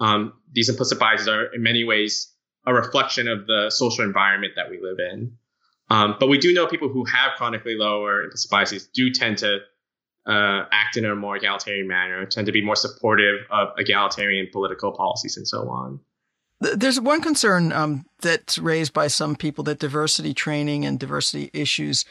um, 0.00 0.34
these 0.50 0.68
implicit 0.68 0.98
biases 0.98 1.28
are 1.28 1.46
in 1.54 1.62
many 1.62 1.84
ways 1.84 2.32
a 2.66 2.72
reflection 2.72 3.28
of 3.28 3.46
the 3.46 3.70
social 3.70 4.04
environment 4.04 4.54
that 4.56 4.70
we 4.70 4.80
live 4.80 4.98
in. 4.98 5.36
Um, 5.90 6.16
but 6.18 6.28
we 6.28 6.38
do 6.38 6.52
know 6.54 6.66
people 6.66 6.88
who 6.88 7.04
have 7.04 7.32
chronically 7.36 7.76
lower 7.76 8.22
implicit 8.22 8.50
biases 8.50 8.86
do 8.88 9.10
tend 9.10 9.38
to 9.38 9.58
uh, 10.26 10.64
act 10.70 10.96
in 10.96 11.04
a 11.04 11.14
more 11.14 11.36
egalitarian 11.36 11.88
manner, 11.88 12.24
tend 12.26 12.46
to 12.46 12.52
be 12.52 12.64
more 12.64 12.76
supportive 12.76 13.40
of 13.50 13.68
egalitarian 13.78 14.48
political 14.52 14.92
policies 14.92 15.36
and 15.36 15.46
so 15.46 15.68
on. 15.68 16.00
There's 16.62 17.00
one 17.00 17.20
concern 17.20 17.72
um, 17.72 18.06
that's 18.20 18.58
raised 18.58 18.92
by 18.92 19.08
some 19.08 19.34
people 19.34 19.64
that 19.64 19.80
diversity 19.80 20.32
training 20.32 20.84
and 20.84 20.98
diversity 20.98 21.50
issues 21.52 22.04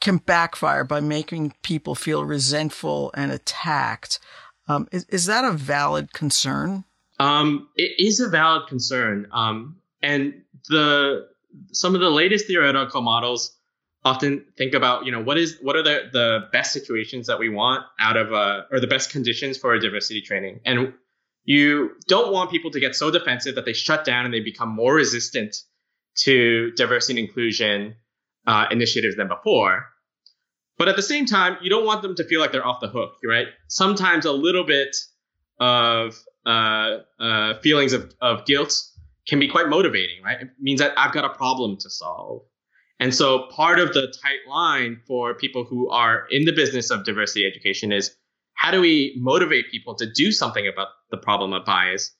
can 0.00 0.18
backfire 0.18 0.84
by 0.84 1.00
making 1.00 1.54
people 1.62 1.94
feel 1.94 2.24
resentful 2.24 3.10
and 3.14 3.32
attacked. 3.32 4.20
Um, 4.68 4.88
is, 4.92 5.06
is, 5.08 5.26
that 5.26 5.44
a 5.44 5.52
valid 5.52 6.12
concern? 6.12 6.84
Um, 7.18 7.68
it 7.76 7.94
is 7.98 8.20
a 8.20 8.28
valid 8.28 8.68
concern. 8.68 9.26
Um, 9.32 9.78
and 10.02 10.42
the 10.68 11.26
some 11.72 11.94
of 11.94 12.00
the 12.00 12.10
latest 12.10 12.46
theoretical 12.46 13.00
models 13.00 13.56
often 14.04 14.44
think 14.56 14.74
about, 14.74 15.06
you 15.06 15.12
know, 15.12 15.22
what 15.22 15.38
is 15.38 15.58
what 15.60 15.76
are 15.76 15.82
the, 15.82 16.08
the 16.12 16.48
best 16.52 16.72
situations 16.72 17.26
that 17.26 17.38
we 17.38 17.48
want 17.48 17.84
out 17.98 18.16
of 18.16 18.32
a 18.32 18.66
or 18.70 18.80
the 18.80 18.86
best 18.86 19.10
conditions 19.10 19.56
for 19.56 19.72
a 19.72 19.80
diversity 19.80 20.20
training. 20.20 20.60
And 20.64 20.92
you 21.48 21.92
don't 22.06 22.30
want 22.30 22.50
people 22.50 22.70
to 22.70 22.78
get 22.78 22.94
so 22.94 23.10
defensive 23.10 23.54
that 23.54 23.64
they 23.64 23.72
shut 23.72 24.04
down 24.04 24.26
and 24.26 24.34
they 24.34 24.40
become 24.40 24.68
more 24.68 24.94
resistant 24.96 25.56
to 26.14 26.72
diversity 26.72 27.18
and 27.18 27.26
inclusion 27.26 27.94
uh, 28.46 28.66
initiatives 28.70 29.16
than 29.16 29.28
before. 29.28 29.86
But 30.76 30.88
at 30.88 30.96
the 30.96 31.02
same 31.02 31.24
time, 31.24 31.56
you 31.62 31.70
don't 31.70 31.86
want 31.86 32.02
them 32.02 32.14
to 32.16 32.24
feel 32.24 32.38
like 32.38 32.52
they're 32.52 32.66
off 32.66 32.80
the 32.82 32.88
hook, 32.88 33.14
right? 33.24 33.46
Sometimes 33.68 34.26
a 34.26 34.32
little 34.32 34.64
bit 34.64 34.94
of 35.58 36.22
uh, 36.44 36.98
uh, 37.18 37.54
feelings 37.60 37.94
of, 37.94 38.12
of 38.20 38.44
guilt 38.44 38.78
can 39.26 39.40
be 39.40 39.48
quite 39.48 39.70
motivating, 39.70 40.22
right? 40.22 40.42
It 40.42 40.50
means 40.60 40.80
that 40.80 40.92
I've 40.98 41.14
got 41.14 41.24
a 41.24 41.34
problem 41.34 41.78
to 41.78 41.88
solve. 41.88 42.42
And 43.00 43.14
so 43.14 43.46
part 43.56 43.78
of 43.78 43.94
the 43.94 44.02
tight 44.22 44.46
line 44.46 45.00
for 45.06 45.32
people 45.32 45.64
who 45.64 45.88
are 45.88 46.26
in 46.30 46.44
the 46.44 46.52
business 46.52 46.90
of 46.90 47.06
diversity 47.06 47.46
education 47.46 47.90
is 47.90 48.17
how 48.58 48.72
do 48.72 48.80
we 48.80 49.16
motivate 49.16 49.70
people 49.70 49.94
to 49.94 50.06
do 50.10 50.32
something 50.32 50.66
about 50.66 50.88
the 51.12 51.16
problem 51.16 51.52
of 51.52 51.64
bias, 51.64 52.10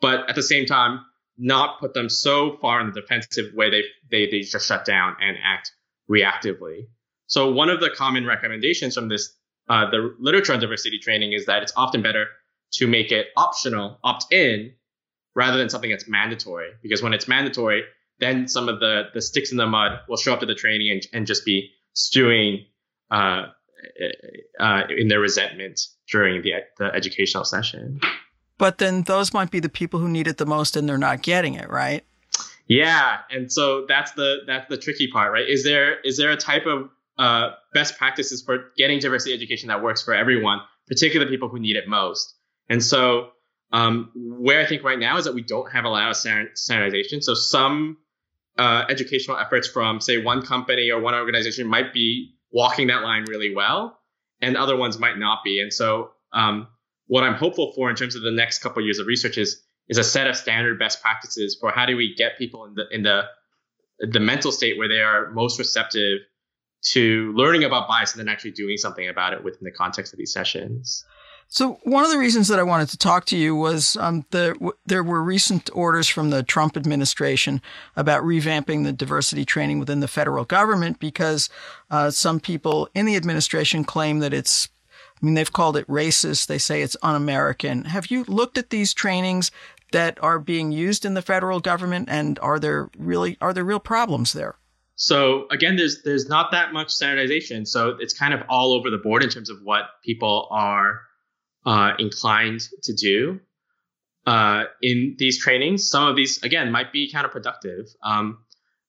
but 0.00 0.28
at 0.28 0.36
the 0.36 0.42
same 0.42 0.64
time, 0.64 1.00
not 1.36 1.80
put 1.80 1.94
them 1.94 2.08
so 2.08 2.56
far 2.60 2.80
in 2.80 2.92
the 2.92 3.00
defensive 3.00 3.52
way 3.54 3.70
they, 3.70 3.82
they, 4.08 4.30
they 4.30 4.40
just 4.40 4.68
shut 4.68 4.84
down 4.84 5.16
and 5.20 5.36
act 5.42 5.72
reactively. 6.08 6.86
So 7.26 7.50
one 7.50 7.70
of 7.70 7.80
the 7.80 7.90
common 7.90 8.24
recommendations 8.24 8.94
from 8.94 9.08
this, 9.08 9.36
uh, 9.68 9.90
the 9.90 10.14
literature 10.20 10.52
on 10.52 10.60
diversity 10.60 11.00
training 11.00 11.32
is 11.32 11.46
that 11.46 11.64
it's 11.64 11.72
often 11.76 12.02
better 12.02 12.26
to 12.74 12.86
make 12.86 13.10
it 13.10 13.26
optional, 13.36 13.98
opt 14.04 14.32
in, 14.32 14.72
rather 15.34 15.58
than 15.58 15.68
something 15.68 15.90
that's 15.90 16.08
mandatory. 16.08 16.70
Because 16.82 17.02
when 17.02 17.14
it's 17.14 17.26
mandatory, 17.26 17.82
then 18.20 18.46
some 18.46 18.68
of 18.68 18.78
the, 18.78 19.04
the 19.12 19.20
sticks 19.20 19.50
in 19.50 19.56
the 19.56 19.66
mud 19.66 19.98
will 20.08 20.16
show 20.16 20.32
up 20.32 20.40
to 20.40 20.46
the 20.46 20.54
training 20.54 20.90
and, 20.92 21.02
and 21.12 21.26
just 21.26 21.44
be 21.44 21.70
stewing 21.94 22.66
uh, 23.10 23.46
uh, 24.58 24.82
in 24.96 25.08
their 25.08 25.20
resentment 25.20 25.80
during 26.10 26.42
the, 26.42 26.52
the 26.78 26.86
educational 26.94 27.44
session. 27.44 28.00
But 28.58 28.78
then 28.78 29.02
those 29.02 29.32
might 29.32 29.50
be 29.50 29.60
the 29.60 29.68
people 29.68 30.00
who 30.00 30.08
need 30.08 30.26
it 30.26 30.36
the 30.36 30.46
most 30.46 30.76
and 30.76 30.88
they're 30.88 30.98
not 30.98 31.22
getting 31.22 31.54
it, 31.54 31.70
right? 31.70 32.04
Yeah, 32.66 33.18
and 33.30 33.50
so 33.50 33.84
that's 33.88 34.12
the 34.12 34.42
that's 34.46 34.68
the 34.68 34.76
tricky 34.76 35.08
part, 35.08 35.32
right? 35.32 35.48
Is 35.48 35.64
there 35.64 35.98
is 36.00 36.16
there 36.16 36.30
a 36.30 36.36
type 36.36 36.66
of 36.66 36.90
uh, 37.18 37.50
best 37.74 37.98
practices 37.98 38.42
for 38.42 38.70
getting 38.76 39.00
diversity 39.00 39.34
education 39.34 39.68
that 39.68 39.82
works 39.82 40.02
for 40.02 40.14
everyone, 40.14 40.60
particularly 40.86 41.30
people 41.30 41.48
who 41.48 41.58
need 41.58 41.76
it 41.76 41.88
most? 41.88 42.34
And 42.68 42.84
so 42.84 43.30
um, 43.72 44.12
where 44.14 44.60
I 44.60 44.66
think 44.66 44.84
right 44.84 44.98
now 44.98 45.16
is 45.16 45.24
that 45.24 45.34
we 45.34 45.42
don't 45.42 45.70
have 45.72 45.84
a 45.84 45.88
lot 45.88 46.10
of 46.10 46.16
standardization. 46.16 47.22
So 47.22 47.34
some 47.34 47.98
uh, 48.58 48.84
educational 48.88 49.38
efforts 49.38 49.68
from 49.68 50.00
say 50.00 50.18
one 50.18 50.42
company 50.42 50.90
or 50.90 51.00
one 51.00 51.14
organization 51.14 51.66
might 51.66 51.92
be 51.92 52.34
walking 52.52 52.88
that 52.88 53.02
line 53.02 53.24
really 53.28 53.54
well, 53.54 53.98
and 54.40 54.56
other 54.56 54.76
ones 54.76 54.98
might 54.98 55.18
not 55.18 55.38
be. 55.44 55.60
And 55.60 55.72
so, 55.72 56.10
um, 56.32 56.68
what 57.06 57.24
I'm 57.24 57.34
hopeful 57.34 57.72
for 57.72 57.90
in 57.90 57.96
terms 57.96 58.14
of 58.14 58.22
the 58.22 58.30
next 58.30 58.58
couple 58.58 58.80
of 58.80 58.84
years 58.84 58.98
of 58.98 59.06
research 59.06 59.38
is 59.38 59.62
is 59.88 59.98
a 59.98 60.04
set 60.04 60.28
of 60.28 60.36
standard 60.36 60.78
best 60.78 61.02
practices 61.02 61.56
for 61.60 61.72
how 61.72 61.84
do 61.84 61.96
we 61.96 62.14
get 62.14 62.38
people 62.38 62.64
in 62.64 62.74
the 62.74 62.84
in 62.90 63.02
the 63.02 63.22
the 63.98 64.20
mental 64.20 64.52
state 64.52 64.78
where 64.78 64.88
they 64.88 65.00
are 65.00 65.30
most 65.32 65.58
receptive 65.58 66.20
to 66.82 67.32
learning 67.34 67.64
about 67.64 67.86
bias 67.88 68.12
and 68.12 68.20
then 68.20 68.32
actually 68.32 68.52
doing 68.52 68.76
something 68.76 69.08
about 69.08 69.34
it 69.34 69.44
within 69.44 69.64
the 69.64 69.70
context 69.70 70.14
of 70.14 70.18
these 70.18 70.32
sessions. 70.32 71.04
So 71.52 71.80
one 71.82 72.04
of 72.04 72.12
the 72.12 72.18
reasons 72.18 72.46
that 72.46 72.60
I 72.60 72.62
wanted 72.62 72.90
to 72.90 72.96
talk 72.96 73.24
to 73.26 73.36
you 73.36 73.56
was 73.56 73.96
um, 73.96 74.24
the, 74.30 74.52
w- 74.54 74.72
there 74.86 75.02
were 75.02 75.20
recent 75.20 75.68
orders 75.74 76.06
from 76.06 76.30
the 76.30 76.44
Trump 76.44 76.76
administration 76.76 77.60
about 77.96 78.22
revamping 78.22 78.84
the 78.84 78.92
diversity 78.92 79.44
training 79.44 79.80
within 79.80 79.98
the 79.98 80.06
federal 80.06 80.44
government 80.44 81.00
because 81.00 81.50
uh, 81.90 82.08
some 82.12 82.38
people 82.38 82.88
in 82.94 83.04
the 83.04 83.16
administration 83.16 83.82
claim 83.82 84.20
that 84.20 84.32
it's 84.32 84.68
I 85.20 85.26
mean, 85.26 85.34
they've 85.34 85.52
called 85.52 85.76
it 85.76 85.88
racist. 85.88 86.46
They 86.46 86.56
say 86.56 86.82
it's 86.82 86.96
un-American. 87.02 87.84
Have 87.86 88.06
you 88.12 88.24
looked 88.28 88.56
at 88.56 88.70
these 88.70 88.94
trainings 88.94 89.50
that 89.90 90.22
are 90.22 90.38
being 90.38 90.70
used 90.70 91.04
in 91.04 91.14
the 91.14 91.20
federal 91.20 91.58
government, 91.58 92.08
and 92.08 92.38
are 92.38 92.60
there 92.60 92.90
really 92.96 93.36
are 93.40 93.52
there 93.52 93.64
real 93.64 93.80
problems 93.80 94.32
there? 94.34 94.54
So 94.94 95.48
again, 95.50 95.74
there's 95.74 96.02
there's 96.04 96.28
not 96.28 96.52
that 96.52 96.72
much 96.72 96.90
standardization. 96.90 97.66
So 97.66 97.96
it's 97.98 98.14
kind 98.14 98.32
of 98.32 98.40
all 98.48 98.72
over 98.72 98.88
the 98.88 98.98
board 98.98 99.24
in 99.24 99.30
terms 99.30 99.50
of 99.50 99.58
what 99.64 99.86
people 100.04 100.46
are 100.52 101.00
uh, 101.66 101.92
inclined 101.98 102.60
to 102.84 102.92
do. 102.94 103.40
uh, 104.26 104.64
in 104.82 105.16
these 105.18 105.38
trainings. 105.42 105.88
Some 105.88 106.08
of 106.08 106.16
these, 106.16 106.42
again, 106.42 106.70
might 106.70 106.92
be 106.92 107.10
counterproductive. 107.12 107.88
Um, 108.02 108.38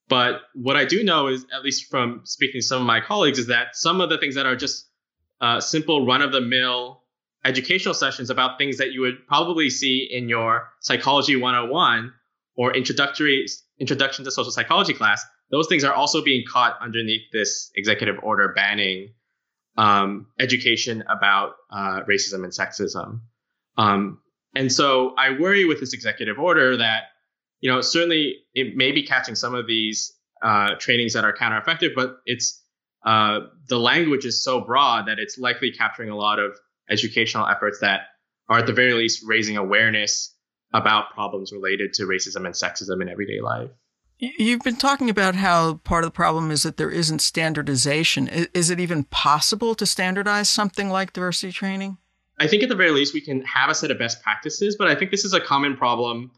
but 0.08 0.42
what 0.54 0.76
I 0.76 0.84
do 0.84 1.02
know 1.02 1.28
is, 1.28 1.46
at 1.54 1.62
least 1.64 1.90
from 1.90 2.22
speaking 2.24 2.60
to 2.60 2.66
some 2.66 2.80
of 2.82 2.86
my 2.86 3.00
colleagues, 3.00 3.38
is 3.38 3.46
that 3.48 3.76
some 3.76 4.00
of 4.00 4.10
the 4.10 4.18
things 4.18 4.34
that 4.36 4.46
are 4.46 4.56
just 4.56 4.86
uh, 5.40 5.60
simple 5.60 6.06
run 6.06 6.22
of 6.22 6.32
the 6.32 6.40
mill 6.40 7.02
educational 7.44 7.94
sessions 7.94 8.30
about 8.30 8.58
things 8.58 8.78
that 8.78 8.92
you 8.92 9.00
would 9.00 9.26
probably 9.26 9.70
see 9.70 10.08
in 10.10 10.28
your 10.28 10.68
psychology 10.80 11.36
101 11.36 12.12
or 12.56 12.74
introductory 12.76 13.46
introduction 13.80 14.24
to 14.24 14.30
social 14.30 14.52
psychology 14.52 14.94
class 14.94 15.24
those 15.50 15.66
things 15.68 15.84
are 15.84 15.92
also 15.94 16.22
being 16.22 16.44
caught 16.50 16.78
underneath 16.80 17.22
this 17.32 17.70
executive 17.76 18.16
order 18.22 18.52
banning 18.54 19.10
um, 19.76 20.26
education 20.38 21.02
about 21.08 21.52
uh, 21.70 22.00
racism 22.08 22.44
and 22.44 22.52
sexism 22.52 23.20
um, 23.78 24.20
and 24.54 24.70
so 24.70 25.14
i 25.16 25.38
worry 25.38 25.64
with 25.64 25.80
this 25.80 25.92
executive 25.92 26.38
order 26.38 26.76
that 26.76 27.04
you 27.60 27.70
know 27.70 27.80
certainly 27.80 28.36
it 28.54 28.76
may 28.76 28.92
be 28.92 29.02
catching 29.02 29.34
some 29.34 29.54
of 29.54 29.66
these 29.66 30.12
uh, 30.42 30.70
trainings 30.78 31.14
that 31.14 31.24
are 31.24 31.32
counter-effective 31.32 31.92
but 31.94 32.16
it's 32.26 32.62
uh, 33.04 33.40
the 33.68 33.78
language 33.78 34.24
is 34.24 34.44
so 34.44 34.60
broad 34.60 35.08
that 35.08 35.18
it's 35.18 35.36
likely 35.38 35.72
capturing 35.72 36.10
a 36.10 36.16
lot 36.16 36.38
of 36.38 36.56
educational 36.88 37.46
efforts 37.48 37.80
that 37.80 38.02
are 38.48 38.58
at 38.58 38.66
the 38.66 38.72
very 38.72 38.92
least 38.92 39.24
raising 39.26 39.56
awareness 39.56 40.34
about 40.72 41.10
problems 41.12 41.52
related 41.52 41.92
to 41.94 42.04
racism 42.04 42.44
and 42.46 42.54
sexism 42.54 43.02
in 43.02 43.08
everyday 43.08 43.40
life. 43.40 43.70
You've 44.22 44.62
been 44.62 44.76
talking 44.76 45.10
about 45.10 45.34
how 45.34 45.74
part 45.82 46.04
of 46.04 46.06
the 46.06 46.14
problem 46.14 46.52
is 46.52 46.62
that 46.62 46.76
there 46.76 46.90
isn't 46.92 47.18
standardization. 47.18 48.28
Is 48.28 48.70
it 48.70 48.78
even 48.78 49.02
possible 49.02 49.74
to 49.74 49.84
standardize 49.84 50.48
something 50.48 50.90
like 50.90 51.12
diversity 51.12 51.50
training? 51.52 51.98
I 52.38 52.46
think 52.46 52.62
at 52.62 52.68
the 52.68 52.76
very 52.76 52.92
least 52.92 53.14
we 53.14 53.20
can 53.20 53.42
have 53.42 53.68
a 53.68 53.74
set 53.74 53.90
of 53.90 53.98
best 53.98 54.22
practices, 54.22 54.76
but 54.78 54.86
I 54.86 54.94
think 54.94 55.10
this 55.10 55.24
is 55.24 55.34
a 55.34 55.40
common 55.40 55.76
problem. 55.76 56.30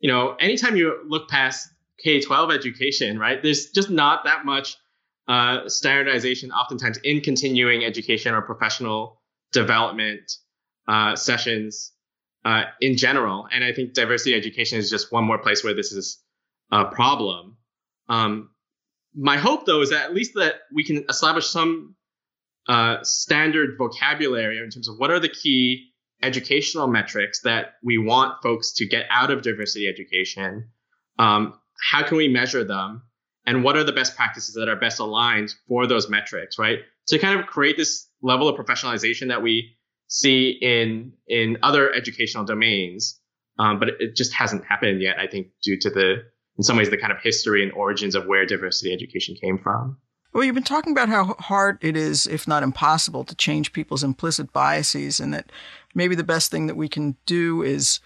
You 0.00 0.10
know, 0.10 0.34
anytime 0.40 0.76
you 0.76 0.98
look 1.06 1.28
past 1.28 1.68
K 2.02 2.22
12 2.22 2.52
education, 2.52 3.18
right, 3.18 3.42
there's 3.42 3.66
just 3.66 3.90
not 3.90 4.24
that 4.24 4.46
much 4.46 4.78
uh, 5.28 5.68
standardization 5.68 6.52
oftentimes 6.52 6.96
in 7.04 7.20
continuing 7.20 7.84
education 7.84 8.32
or 8.32 8.40
professional 8.40 9.20
development 9.52 10.32
uh, 10.88 11.14
sessions 11.16 11.92
uh, 12.46 12.62
in 12.80 12.96
general. 12.96 13.46
And 13.52 13.62
I 13.62 13.74
think 13.74 13.92
diversity 13.92 14.34
education 14.34 14.78
is 14.78 14.88
just 14.88 15.12
one 15.12 15.24
more 15.24 15.36
place 15.36 15.62
where 15.62 15.74
this 15.74 15.92
is 15.92 16.22
a 16.70 16.86
problem. 16.86 17.56
Um, 18.08 18.50
my 19.14 19.38
hope, 19.38 19.66
though, 19.66 19.80
is 19.82 19.90
that 19.90 20.04
at 20.04 20.14
least 20.14 20.34
that 20.34 20.54
we 20.72 20.84
can 20.84 21.04
establish 21.08 21.46
some 21.46 21.94
uh, 22.68 22.98
standard 23.02 23.76
vocabulary 23.78 24.58
in 24.58 24.70
terms 24.70 24.88
of 24.88 24.96
what 24.98 25.10
are 25.10 25.20
the 25.20 25.28
key 25.28 25.90
educational 26.22 26.86
metrics 26.86 27.40
that 27.42 27.74
we 27.82 27.98
want 27.98 28.42
folks 28.42 28.72
to 28.74 28.86
get 28.86 29.06
out 29.10 29.30
of 29.30 29.42
diversity 29.42 29.86
education. 29.86 30.68
Um, 31.18 31.54
how 31.90 32.02
can 32.02 32.16
we 32.16 32.28
measure 32.28 32.64
them? 32.64 33.02
and 33.46 33.62
what 33.62 33.76
are 33.76 33.84
the 33.84 33.92
best 33.92 34.16
practices 34.16 34.54
that 34.54 34.68
are 34.68 34.76
best 34.76 34.98
aligned 34.98 35.54
for 35.68 35.86
those 35.86 36.10
metrics, 36.10 36.58
right? 36.58 36.80
To 37.08 37.18
kind 37.18 37.38
of 37.38 37.46
create 37.46 37.76
this 37.76 38.08
level 38.20 38.48
of 38.48 38.56
professionalization 38.56 39.28
that 39.28 39.42
we 39.42 39.76
see 40.08 40.58
in 40.60 41.12
in 41.28 41.58
other 41.62 41.92
educational 41.92 42.44
domains, 42.44 43.20
um, 43.58 43.78
but 43.78 43.88
it 44.00 44.16
just 44.16 44.32
hasn't 44.34 44.64
happened 44.64 45.00
yet. 45.00 45.18
I 45.18 45.28
think 45.28 45.48
due 45.62 45.78
to 45.80 45.90
the 45.90 46.16
in 46.58 46.64
some 46.64 46.76
ways 46.76 46.90
the 46.90 46.96
kind 46.96 47.12
of 47.12 47.20
history 47.20 47.62
and 47.62 47.72
origins 47.72 48.14
of 48.14 48.26
where 48.26 48.46
diversity 48.46 48.92
education 48.92 49.36
came 49.40 49.58
from. 49.58 49.98
Well, 50.32 50.44
you've 50.44 50.54
been 50.54 50.64
talking 50.64 50.92
about 50.92 51.08
how 51.08 51.34
hard 51.38 51.78
it 51.80 51.96
is, 51.96 52.26
if 52.26 52.46
not 52.46 52.62
impossible, 52.62 53.24
to 53.24 53.34
change 53.34 53.72
people's 53.72 54.04
implicit 54.04 54.52
biases, 54.52 55.18
and 55.18 55.32
that 55.32 55.50
maybe 55.94 56.14
the 56.14 56.24
best 56.24 56.50
thing 56.50 56.66
that 56.66 56.76
we 56.76 56.88
can 56.88 57.16
do 57.24 57.62
is 57.62 58.00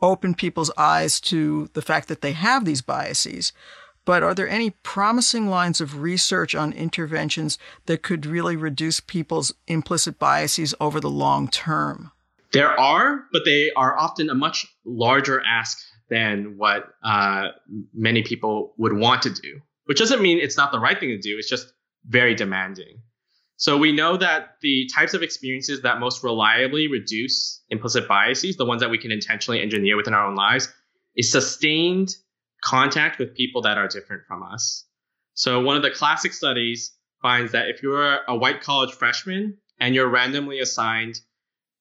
open 0.00 0.34
people's 0.34 0.70
eyes 0.78 1.20
to 1.20 1.68
the 1.74 1.82
fact 1.82 2.08
that 2.08 2.22
they 2.22 2.32
have 2.32 2.64
these 2.64 2.80
biases. 2.80 3.52
But 4.06 4.22
are 4.22 4.34
there 4.34 4.48
any 4.48 4.70
promising 4.70 5.48
lines 5.48 5.80
of 5.80 6.00
research 6.00 6.54
on 6.54 6.72
interventions 6.72 7.58
that 7.86 8.02
could 8.02 8.26
really 8.26 8.56
reduce 8.56 9.00
people's 9.00 9.52
implicit 9.66 10.18
biases 10.18 10.74
over 10.80 11.00
the 11.00 11.10
long 11.10 11.48
term? 11.48 12.12
There 12.52 12.78
are, 12.78 13.24
but 13.32 13.44
they 13.44 13.72
are 13.76 13.98
often 13.98 14.30
a 14.30 14.34
much 14.34 14.66
larger 14.84 15.42
ask 15.44 15.78
than 16.10 16.54
what 16.56 16.84
uh, 17.02 17.48
many 17.94 18.22
people 18.22 18.74
would 18.78 18.92
want 18.92 19.22
to 19.22 19.30
do, 19.30 19.60
which 19.86 19.98
doesn't 19.98 20.22
mean 20.22 20.38
it's 20.38 20.56
not 20.56 20.72
the 20.72 20.78
right 20.78 20.98
thing 20.98 21.08
to 21.10 21.18
do. 21.18 21.36
It's 21.38 21.48
just 21.48 21.72
very 22.06 22.34
demanding. 22.34 23.00
So 23.56 23.78
we 23.78 23.92
know 23.92 24.16
that 24.16 24.56
the 24.62 24.88
types 24.94 25.14
of 25.14 25.22
experiences 25.22 25.82
that 25.82 26.00
most 26.00 26.22
reliably 26.24 26.88
reduce 26.88 27.62
implicit 27.70 28.08
biases, 28.08 28.56
the 28.56 28.64
ones 28.64 28.80
that 28.82 28.90
we 28.90 28.98
can 28.98 29.12
intentionally 29.12 29.62
engineer 29.62 29.96
within 29.96 30.12
our 30.12 30.26
own 30.26 30.34
lives, 30.34 30.72
is 31.16 31.30
sustained 31.30 32.10
contact 32.62 33.18
with 33.18 33.34
people 33.34 33.62
that 33.62 33.78
are 33.78 33.86
different 33.88 34.22
from 34.26 34.42
us. 34.42 34.84
So 35.34 35.60
one 35.60 35.76
of 35.76 35.82
the 35.82 35.90
classic 35.90 36.32
studies 36.32 36.92
finds 37.22 37.52
that 37.52 37.68
if 37.68 37.82
you're 37.82 38.18
a 38.26 38.36
white 38.36 38.60
college 38.60 38.92
freshman 38.92 39.58
and 39.80 39.94
you're 39.94 40.08
randomly 40.08 40.60
assigned 40.60 41.20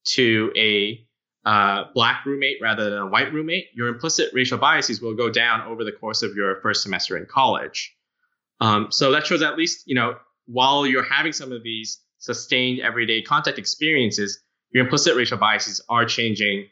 to 0.05 0.51
a 0.55 1.05
uh, 1.45 1.85
black 1.93 2.25
roommate 2.25 2.57
rather 2.61 2.89
than 2.89 2.99
a 2.99 3.07
white 3.07 3.33
roommate, 3.33 3.67
your 3.73 3.87
implicit 3.87 4.29
racial 4.33 4.57
biases 4.57 5.01
will 5.01 5.15
go 5.15 5.29
down 5.29 5.61
over 5.61 5.83
the 5.83 5.91
course 5.91 6.21
of 6.21 6.35
your 6.35 6.61
first 6.61 6.81
semester 6.83 7.17
in 7.17 7.25
college. 7.25 7.93
Um, 8.61 8.87
so 8.91 9.11
that 9.11 9.27
shows 9.27 9.41
at 9.41 9.57
least, 9.57 9.83
you 9.85 9.95
know, 9.95 10.15
while 10.45 10.85
you're 10.85 11.03
having 11.03 11.33
some 11.33 11.51
of 11.51 11.63
these 11.63 11.99
sustained 12.19 12.79
everyday 12.79 13.21
contact 13.21 13.57
experiences, 13.57 14.39
your 14.71 14.85
implicit 14.85 15.15
racial 15.15 15.37
biases 15.37 15.81
are 15.89 16.05
changing 16.05 16.67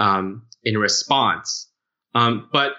um, 0.00 0.42
in 0.64 0.76
response. 0.76 1.70
Um, 2.14 2.48
but 2.52 2.72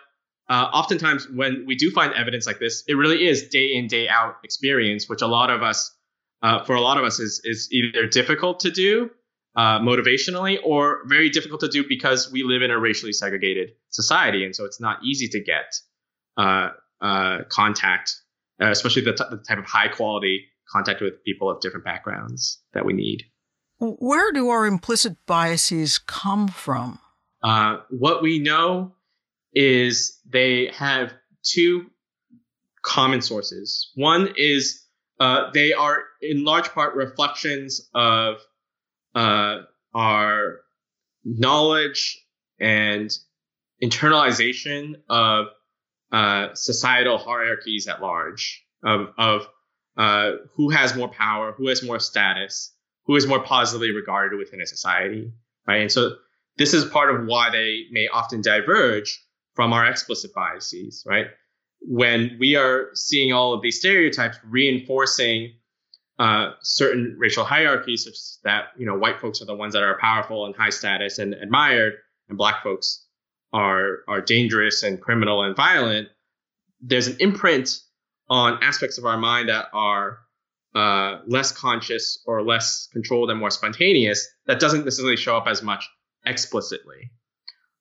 uh, 0.49 0.69
oftentimes 0.73 1.27
when 1.33 1.65
we 1.65 1.75
do 1.75 1.91
find 1.91 2.13
evidence 2.13 2.45
like 2.45 2.59
this, 2.59 2.83
it 2.87 2.95
really 2.95 3.25
is 3.25 3.47
day 3.47 3.73
in 3.73 3.87
day 3.87 4.09
out 4.09 4.35
experience, 4.43 5.07
which 5.07 5.21
a 5.21 5.27
lot 5.27 5.49
of 5.49 5.63
us, 5.63 5.95
uh, 6.43 6.65
for 6.65 6.75
a 6.75 6.81
lot 6.81 6.97
of 6.97 7.05
us, 7.05 7.19
is 7.21 7.39
is 7.45 7.69
either 7.71 8.05
difficult 8.07 8.59
to 8.61 8.71
do 8.71 9.09
uh, 9.55 9.79
motivationally 9.79 10.57
or 10.63 11.01
very 11.07 11.29
difficult 11.29 11.61
to 11.61 11.67
do 11.67 11.83
because 11.87 12.31
we 12.31 12.43
live 12.43 12.61
in 12.61 12.71
a 12.71 12.79
racially 12.79 13.13
segregated 13.13 13.71
society, 13.89 14.45
and 14.45 14.55
so 14.55 14.65
it's 14.65 14.79
not 14.79 14.99
easy 15.03 15.27
to 15.27 15.43
get 15.43 15.75
uh, 16.37 16.69
uh, 17.01 17.39
contact, 17.49 18.15
uh, 18.61 18.69
especially 18.69 19.01
the, 19.01 19.13
t- 19.13 19.23
the 19.29 19.37
type 19.37 19.57
of 19.57 19.65
high 19.65 19.87
quality 19.87 20.45
contact 20.69 21.01
with 21.01 21.23
people 21.25 21.49
of 21.49 21.59
different 21.59 21.83
backgrounds 21.83 22.61
that 22.73 22.85
we 22.85 22.93
need. 22.93 23.23
Where 23.79 24.31
do 24.31 24.49
our 24.49 24.65
implicit 24.65 25.17
biases 25.25 25.97
come 25.97 26.47
from? 26.47 26.99
what 27.89 28.21
we 28.21 28.37
know 28.37 28.93
is 29.53 30.19
they 30.29 30.67
have 30.67 31.11
two 31.43 31.87
common 32.83 33.21
sources. 33.21 33.91
One 33.95 34.33
is 34.37 34.85
uh, 35.19 35.51
they 35.53 35.73
are 35.73 36.03
in 36.21 36.43
large 36.43 36.69
part 36.69 36.95
reflections 36.95 37.89
of 37.93 38.37
uh, 39.15 39.59
our 39.93 40.61
knowledge 41.23 42.25
and 42.59 43.15
internalization 43.83 44.95
of 45.09 45.47
uh, 46.11 46.53
societal 46.53 47.17
hierarchies 47.17 47.87
at 47.87 48.01
large, 48.01 48.63
of, 48.83 49.07
of 49.17 49.47
uh, 49.97 50.33
who 50.55 50.69
has 50.69 50.95
more 50.95 51.07
power, 51.07 51.53
who 51.53 51.67
has 51.67 51.83
more 51.83 51.99
status, 51.99 52.73
who 53.05 53.15
is 53.15 53.27
more 53.27 53.41
positively 53.41 53.91
regarded 53.91 54.37
within 54.37 54.61
a 54.61 54.65
society, 54.65 55.31
right? 55.67 55.81
And 55.81 55.91
so 55.91 56.15
this 56.57 56.73
is 56.73 56.85
part 56.85 57.13
of 57.13 57.25
why 57.25 57.49
they 57.49 57.85
may 57.91 58.07
often 58.07 58.41
diverge 58.41 59.23
from 59.55 59.73
our 59.73 59.85
explicit 59.85 60.33
biases, 60.33 61.03
right? 61.05 61.27
When 61.81 62.37
we 62.39 62.55
are 62.55 62.89
seeing 62.93 63.33
all 63.33 63.53
of 63.53 63.61
these 63.61 63.79
stereotypes 63.79 64.37
reinforcing 64.47 65.53
uh, 66.21 66.53
certain 66.61 67.15
racial 67.17 67.43
hierarchies, 67.43 68.03
such 68.03 68.41
that 68.43 68.65
you 68.77 68.85
know 68.85 68.95
white 68.95 69.19
folks 69.19 69.41
are 69.41 69.45
the 69.45 69.55
ones 69.55 69.73
that 69.73 69.81
are 69.81 69.97
powerful 69.97 70.45
and 70.45 70.55
high 70.55 70.69
status 70.69 71.17
and 71.17 71.33
admired, 71.33 71.93
and 72.29 72.37
black 72.37 72.61
folks 72.61 73.03
are 73.51 74.01
are 74.07 74.21
dangerous 74.21 74.83
and 74.83 75.01
criminal 75.01 75.41
and 75.41 75.55
violent. 75.55 76.09
There's 76.79 77.07
an 77.07 77.17
imprint 77.19 77.79
on 78.29 78.59
aspects 78.61 78.99
of 78.99 79.05
our 79.05 79.17
mind 79.17 79.49
that 79.49 79.65
are 79.73 80.19
uh, 80.75 81.21
less 81.25 81.51
conscious 81.51 82.21
or 82.27 82.43
less 82.43 82.87
controlled 82.93 83.31
and 83.31 83.39
more 83.39 83.49
spontaneous 83.49 84.27
that 84.45 84.59
doesn't 84.59 84.85
necessarily 84.85 85.17
show 85.17 85.35
up 85.35 85.47
as 85.47 85.63
much 85.63 85.89
explicitly. 86.23 87.09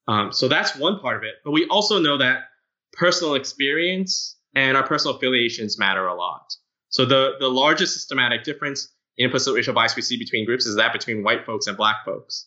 Um, 0.08 0.32
so 0.32 0.48
that's 0.48 0.74
one 0.76 0.98
part 1.00 1.18
of 1.18 1.24
it. 1.24 1.34
But 1.44 1.50
we 1.50 1.66
also 1.66 2.00
know 2.00 2.16
that 2.16 2.44
personal 2.94 3.34
experience 3.34 4.38
and 4.54 4.78
our 4.78 4.86
personal 4.86 5.18
affiliations 5.18 5.78
matter 5.78 6.06
a 6.06 6.14
lot. 6.14 6.50
So 6.90 7.04
the, 7.04 7.32
the 7.40 7.48
largest 7.48 7.94
systematic 7.94 8.44
difference 8.44 8.88
in 9.16 9.26
implicit 9.26 9.54
racial 9.54 9.74
bias 9.74 9.96
we 9.96 10.02
see 10.02 10.18
between 10.18 10.44
groups 10.44 10.66
is 10.66 10.76
that 10.76 10.92
between 10.92 11.22
white 11.22 11.46
folks 11.46 11.66
and 11.66 11.76
black 11.76 12.04
folks. 12.04 12.46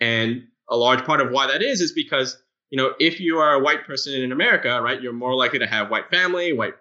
And 0.00 0.42
a 0.68 0.76
large 0.76 1.04
part 1.04 1.20
of 1.20 1.30
why 1.30 1.46
that 1.46 1.62
is 1.62 1.80
is 1.80 1.92
because, 1.92 2.36
you 2.70 2.76
know, 2.76 2.92
if 2.98 3.20
you 3.20 3.38
are 3.38 3.54
a 3.54 3.60
white 3.60 3.86
person 3.86 4.14
in 4.14 4.32
America, 4.32 4.80
right, 4.82 5.00
you're 5.00 5.12
more 5.12 5.34
likely 5.34 5.60
to 5.60 5.66
have 5.66 5.90
white 5.90 6.10
family, 6.10 6.52
white 6.52 6.74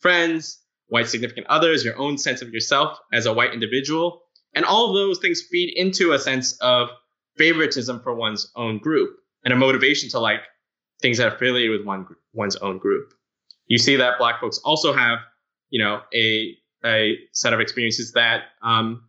friends, 0.00 0.60
white 0.88 1.08
significant 1.08 1.46
others, 1.48 1.84
your 1.84 1.98
own 1.98 2.18
sense 2.18 2.42
of 2.42 2.50
yourself 2.50 2.98
as 3.12 3.26
a 3.26 3.32
white 3.32 3.52
individual. 3.52 4.22
And 4.54 4.64
all 4.64 4.88
of 4.88 4.94
those 4.94 5.18
things 5.18 5.42
feed 5.50 5.72
into 5.76 6.12
a 6.12 6.18
sense 6.18 6.56
of 6.60 6.88
favoritism 7.36 8.00
for 8.00 8.14
one's 8.14 8.50
own 8.54 8.78
group 8.78 9.16
and 9.44 9.52
a 9.52 9.56
motivation 9.56 10.08
to 10.10 10.20
like 10.20 10.40
things 11.02 11.18
that 11.18 11.32
are 11.32 11.34
affiliated 11.34 11.76
with 11.76 11.86
one 11.86 12.06
one's 12.32 12.56
own 12.56 12.78
group. 12.78 13.12
You 13.66 13.78
see 13.78 13.96
that 13.96 14.18
black 14.18 14.40
folks 14.40 14.58
also 14.64 14.92
have, 14.92 15.18
you 15.74 15.82
know, 15.82 16.00
a 16.14 16.56
a 16.84 17.18
set 17.32 17.52
of 17.52 17.58
experiences 17.58 18.12
that 18.12 18.42
um, 18.62 19.08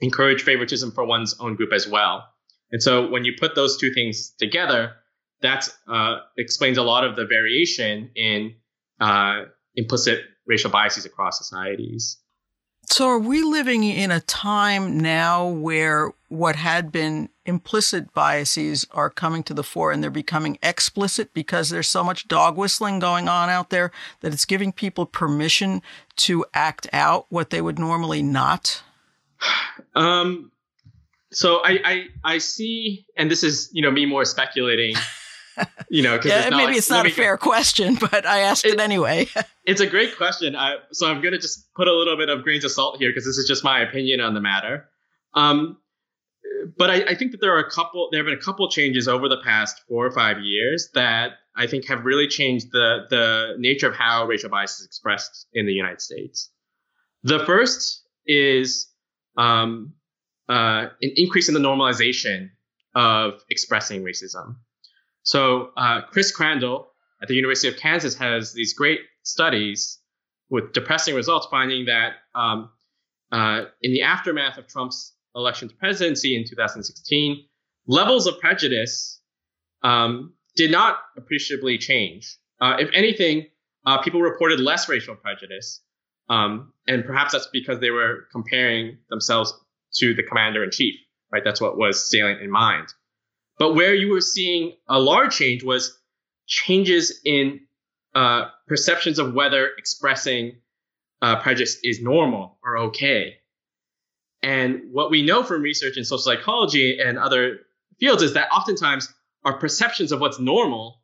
encourage 0.00 0.42
favoritism 0.42 0.90
for 0.92 1.04
one's 1.04 1.36
own 1.40 1.56
group 1.56 1.74
as 1.74 1.86
well. 1.86 2.24
And 2.72 2.82
so 2.82 3.10
when 3.10 3.26
you 3.26 3.34
put 3.38 3.54
those 3.54 3.76
two 3.76 3.92
things 3.92 4.30
together, 4.38 4.92
that 5.42 5.68
uh, 5.86 6.20
explains 6.38 6.78
a 6.78 6.82
lot 6.82 7.04
of 7.04 7.16
the 7.16 7.26
variation 7.26 8.10
in 8.16 8.54
uh, 8.98 9.42
implicit 9.74 10.20
racial 10.46 10.70
biases 10.70 11.04
across 11.04 11.36
societies. 11.36 12.16
So, 12.88 13.08
are 13.08 13.18
we 13.18 13.42
living 13.42 13.82
in 13.82 14.10
a 14.10 14.20
time 14.20 14.98
now 14.98 15.46
where 15.46 16.12
what 16.28 16.56
had 16.56 16.92
been 16.92 17.28
implicit 17.44 18.12
biases 18.14 18.86
are 18.92 19.10
coming 19.10 19.42
to 19.44 19.54
the 19.54 19.64
fore 19.64 19.92
and 19.92 20.02
they're 20.02 20.10
becoming 20.10 20.58
explicit 20.62 21.34
because 21.34 21.70
there's 21.70 21.88
so 21.88 22.04
much 22.04 22.28
dog 22.28 22.56
whistling 22.56 22.98
going 22.98 23.28
on 23.28 23.48
out 23.48 23.70
there 23.70 23.90
that 24.20 24.32
it's 24.32 24.44
giving 24.44 24.72
people 24.72 25.04
permission 25.04 25.82
to 26.16 26.44
act 26.54 26.88
out 26.92 27.26
what 27.28 27.50
they 27.50 27.60
would 27.60 27.78
normally 27.78 28.22
not? 28.22 28.82
Um, 29.94 30.50
so 31.32 31.60
I, 31.64 31.80
I 31.84 32.06
I 32.24 32.38
see, 32.38 33.06
and 33.16 33.30
this 33.30 33.42
is 33.42 33.68
you 33.72 33.82
know 33.82 33.90
me 33.90 34.06
more 34.06 34.24
speculating. 34.24 34.94
you 35.88 36.02
know, 36.02 36.18
yeah, 36.24 36.48
maybe 36.50 36.64
like, 36.64 36.76
it's 36.76 36.90
not 36.90 37.06
a 37.06 37.10
fair 37.10 37.36
question, 37.36 37.96
but 37.96 38.26
I 38.26 38.40
asked 38.40 38.64
it, 38.64 38.74
it 38.74 38.80
anyway. 38.80 39.28
it's 39.64 39.80
a 39.80 39.86
great 39.86 40.16
question. 40.16 40.56
I, 40.56 40.76
so 40.92 41.08
I'm 41.08 41.20
going 41.20 41.32
to 41.32 41.38
just 41.38 41.72
put 41.74 41.88
a 41.88 41.92
little 41.92 42.16
bit 42.16 42.28
of 42.28 42.42
grains 42.42 42.64
of 42.64 42.70
salt 42.70 42.98
here 42.98 43.10
because 43.10 43.24
this 43.24 43.38
is 43.38 43.46
just 43.46 43.64
my 43.64 43.80
opinion 43.80 44.20
on 44.20 44.34
the 44.34 44.40
matter. 44.40 44.88
Um, 45.34 45.78
but 46.76 46.90
I, 46.90 46.94
I, 47.10 47.14
think 47.14 47.32
that 47.32 47.40
there 47.40 47.54
are 47.54 47.60
a 47.60 47.70
couple. 47.70 48.08
There 48.10 48.20
have 48.20 48.26
been 48.26 48.38
a 48.38 48.42
couple 48.42 48.68
changes 48.70 49.08
over 49.08 49.28
the 49.28 49.40
past 49.44 49.82
four 49.88 50.06
or 50.06 50.10
five 50.10 50.40
years 50.40 50.88
that 50.94 51.32
I 51.54 51.66
think 51.66 51.86
have 51.86 52.04
really 52.04 52.28
changed 52.28 52.68
the 52.72 53.06
the 53.10 53.54
nature 53.58 53.88
of 53.88 53.94
how 53.94 54.26
racial 54.26 54.50
bias 54.50 54.80
is 54.80 54.86
expressed 54.86 55.46
in 55.52 55.66
the 55.66 55.72
United 55.72 56.00
States. 56.00 56.50
The 57.22 57.40
first 57.40 58.06
is 58.26 58.88
um, 59.36 59.92
uh, 60.48 60.86
an 61.02 61.12
increase 61.16 61.48
in 61.48 61.54
the 61.54 61.60
normalization 61.60 62.50
of 62.94 63.42
expressing 63.50 64.02
racism. 64.02 64.56
So 65.26 65.70
uh, 65.76 66.02
Chris 66.12 66.30
Crandall 66.30 66.86
at 67.20 67.26
the 67.26 67.34
University 67.34 67.66
of 67.66 67.76
Kansas 67.76 68.14
has 68.14 68.52
these 68.52 68.74
great 68.74 69.00
studies 69.24 69.98
with 70.50 70.72
depressing 70.72 71.16
results, 71.16 71.48
finding 71.50 71.86
that 71.86 72.12
um, 72.36 72.70
uh, 73.32 73.62
in 73.82 73.92
the 73.92 74.02
aftermath 74.02 74.56
of 74.56 74.68
Trump's 74.68 75.14
election 75.34 75.68
to 75.68 75.74
presidency 75.74 76.36
in 76.36 76.44
2016, 76.48 77.44
levels 77.88 78.28
of 78.28 78.38
prejudice 78.38 79.20
um, 79.82 80.32
did 80.54 80.70
not 80.70 80.98
appreciably 81.16 81.76
change. 81.76 82.38
Uh, 82.60 82.76
if 82.78 82.88
anything, 82.94 83.46
uh, 83.84 84.00
people 84.00 84.22
reported 84.22 84.60
less 84.60 84.88
racial 84.88 85.16
prejudice, 85.16 85.82
um, 86.28 86.72
and 86.86 87.04
perhaps 87.04 87.32
that's 87.32 87.48
because 87.52 87.80
they 87.80 87.90
were 87.90 88.28
comparing 88.30 88.96
themselves 89.10 89.52
to 89.94 90.14
the 90.14 90.22
commander 90.22 90.62
in 90.62 90.70
chief. 90.70 90.94
Right, 91.32 91.42
that's 91.42 91.60
what 91.60 91.76
was 91.76 92.08
salient 92.08 92.40
in 92.40 92.50
mind. 92.50 92.86
But 93.58 93.74
where 93.74 93.94
you 93.94 94.10
were 94.10 94.20
seeing 94.20 94.72
a 94.88 94.98
large 94.98 95.36
change 95.36 95.64
was 95.64 95.98
changes 96.46 97.20
in 97.24 97.60
uh, 98.14 98.48
perceptions 98.66 99.18
of 99.18 99.34
whether 99.34 99.70
expressing 99.78 100.56
uh, 101.22 101.40
prejudice 101.40 101.78
is 101.82 102.00
normal 102.02 102.58
or 102.62 102.78
okay. 102.78 103.36
And 104.42 104.92
what 104.92 105.10
we 105.10 105.22
know 105.22 105.42
from 105.42 105.62
research 105.62 105.96
in 105.96 106.04
social 106.04 106.18
psychology 106.18 107.00
and 107.00 107.18
other 107.18 107.60
fields 107.98 108.22
is 108.22 108.34
that 108.34 108.50
oftentimes 108.50 109.12
our 109.44 109.58
perceptions 109.58 110.12
of 110.12 110.20
what's 110.20 110.38
normal 110.38 111.00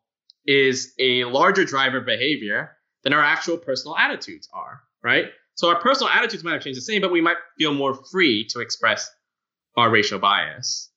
is 0.47 0.93
a 0.99 1.25
larger 1.25 1.65
driver 1.65 1.99
of 1.99 2.07
behavior 2.07 2.77
than 3.05 3.13
our 3.13 3.23
actual 3.23 3.57
personal 3.57 3.97
attitudes 3.97 4.49
are, 4.53 4.83
right? 5.03 5.27
So 5.55 5.69
our 5.69 5.81
personal 5.81 6.11
attitudes 6.11 6.45
might 6.45 6.55
have 6.55 6.63
changed 6.63 6.79
the 6.79 6.83
same, 6.83 7.01
but 7.01 7.13
we 7.13 7.21
might 7.21 7.37
feel 7.59 7.75
more 7.75 7.95
free 8.11 8.47
to 8.51 8.61
express 8.61 9.11
our 9.77 9.91
racial 9.91 10.19
bias. 10.19 10.91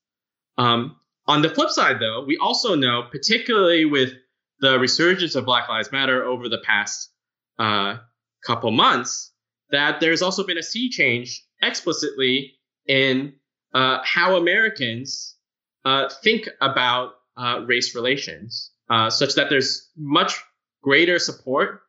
Um, 0.58 0.98
on 1.28 1.42
the 1.42 1.50
flip 1.50 1.70
side, 1.70 2.00
though, 2.00 2.24
we 2.26 2.38
also 2.38 2.76
know, 2.76 3.04
particularly 3.12 3.86
with 3.86 4.14
the 4.60 4.80
resurgence 4.80 5.36
of 5.36 5.46
Black 5.46 5.68
Lives 5.68 5.92
Matter 5.92 6.24
over 6.24 6.50
the 6.50 6.60
past 6.60 7.12
uh, 7.60 7.98
couple 8.46 8.72
months, 8.72 9.34
that 9.72 10.00
there's 10.00 10.22
also 10.22 10.46
been 10.46 10.58
a 10.58 10.64
sea 10.64 10.90
change 10.90 11.44
explicitly 11.62 12.54
in 12.88 13.34
uh, 13.74 14.00
how 14.04 14.38
Americans 14.38 15.36
uh, 15.84 16.10
think 16.24 16.48
about 16.62 17.14
uh, 17.38 17.62
race 17.66 17.96
relations, 17.96 18.72
uh, 18.90 19.10
such 19.10 19.36
that 19.36 19.50
there's 19.50 19.90
much 19.98 20.36
greater 20.82 21.20
support 21.20 21.82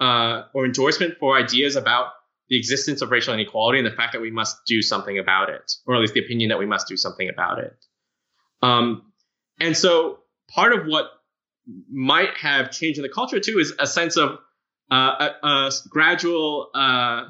uh, 0.00 0.42
or 0.54 0.64
endorsement 0.64 1.18
for 1.18 1.36
ideas 1.36 1.76
about 1.76 2.06
the 2.48 2.56
existence 2.56 3.02
of 3.02 3.10
racial 3.10 3.34
inequality 3.34 3.78
and 3.78 3.86
the 3.86 3.96
fact 3.96 4.12
that 4.12 4.22
we 4.22 4.30
must 4.30 4.56
do 4.66 4.80
something 4.80 5.18
about 5.18 5.50
it, 5.50 5.72
or 5.86 5.96
at 5.96 6.00
least 6.00 6.14
the 6.14 6.20
opinion 6.20 6.48
that 6.50 6.58
we 6.58 6.66
must 6.66 6.86
do 6.86 6.96
something 6.96 7.28
about 7.28 7.58
it. 7.58 7.74
Um, 8.62 9.12
and 9.60 9.76
so 9.76 10.18
part 10.48 10.72
of 10.72 10.86
what 10.86 11.06
might 11.90 12.36
have 12.36 12.70
changed 12.70 12.98
in 12.98 13.02
the 13.02 13.08
culture 13.08 13.40
too 13.40 13.58
is 13.58 13.74
a 13.78 13.86
sense 13.86 14.16
of 14.16 14.38
uh, 14.90 15.30
a, 15.42 15.46
a, 15.46 15.70
gradual 15.88 16.70
uh, 16.74 17.24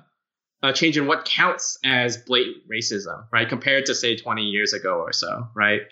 a 0.62 0.73
change 0.73 0.99
in 0.99 1.07
what 1.07 1.25
counts 1.25 1.79
as 1.85 2.17
blatant 2.17 2.69
racism, 2.71 3.27
right? 3.33 3.49
Compared 3.49 3.87
to 3.87 3.95
say 3.95 4.17
20 4.17 4.43
years 4.43 4.73
ago 4.73 5.01
or 5.01 5.12
so, 5.12 5.49
right? 5.55 5.83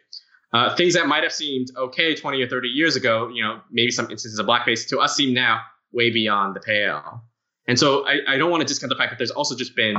Uh, 0.53 0.75
things 0.77 0.95
that 0.95 1.07
might 1.07 1.23
have 1.23 1.33
seemed 1.33 1.69
okay 1.77 2.15
20 2.15 2.41
or 2.43 2.49
30 2.49 2.69
years 2.69 2.97
ago, 2.97 3.29
you 3.29 3.43
know, 3.43 3.61
maybe 3.71 3.91
some 3.91 4.11
instances 4.11 4.39
of 4.39 4.47
blackface 4.47 4.89
to 4.89 4.99
us 4.99 5.17
seem 5.17 5.35
now 5.35 5.61
way 5.93 6.11
beyond 6.11 6.55
the 6.55 6.61
pale. 6.61 7.23
And 7.67 7.79
so 7.79 8.07
I, 8.07 8.21
I 8.29 8.37
don't 8.37 8.51
want 8.51 8.61
to 8.61 8.67
discount 8.67 8.91
the 8.91 8.97
fact 8.97 9.11
that 9.11 9.19
there's 9.19 9.31
also 9.31 9.57
just 9.57 9.75
been 9.75 9.97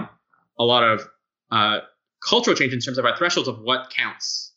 a 0.59 0.63
lot 0.63 0.83
of 0.83 1.07
uh, 1.51 1.79
cultural 2.27 2.55
change 2.55 2.73
in 2.73 2.79
terms 2.79 2.97
of 2.97 3.05
our 3.05 3.17
thresholds 3.17 3.49
of 3.49 3.59
what 3.59 3.89
counts 3.89 4.53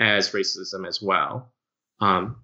as 0.00 0.30
racism 0.30 0.88
as 0.88 1.00
well, 1.00 1.52
um, 2.00 2.36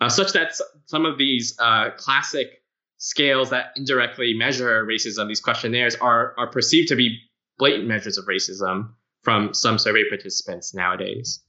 uh, 0.00 0.08
such 0.08 0.32
that 0.32 0.58
some 0.86 1.04
of 1.04 1.18
these 1.18 1.54
uh, 1.60 1.90
classic 1.96 2.62
scales 2.98 3.50
that 3.50 3.66
indirectly 3.76 4.34
measure 4.34 4.84
racism, 4.84 5.28
these 5.28 5.40
questionnaires, 5.40 5.94
are 5.96 6.34
are 6.38 6.50
perceived 6.50 6.88
to 6.88 6.96
be 6.96 7.18
blatant 7.58 7.86
measures 7.86 8.18
of 8.18 8.24
racism 8.24 8.88
from 9.22 9.54
some 9.54 9.78
survey 9.78 10.08
participants 10.08 10.74
nowadays. 10.74 11.40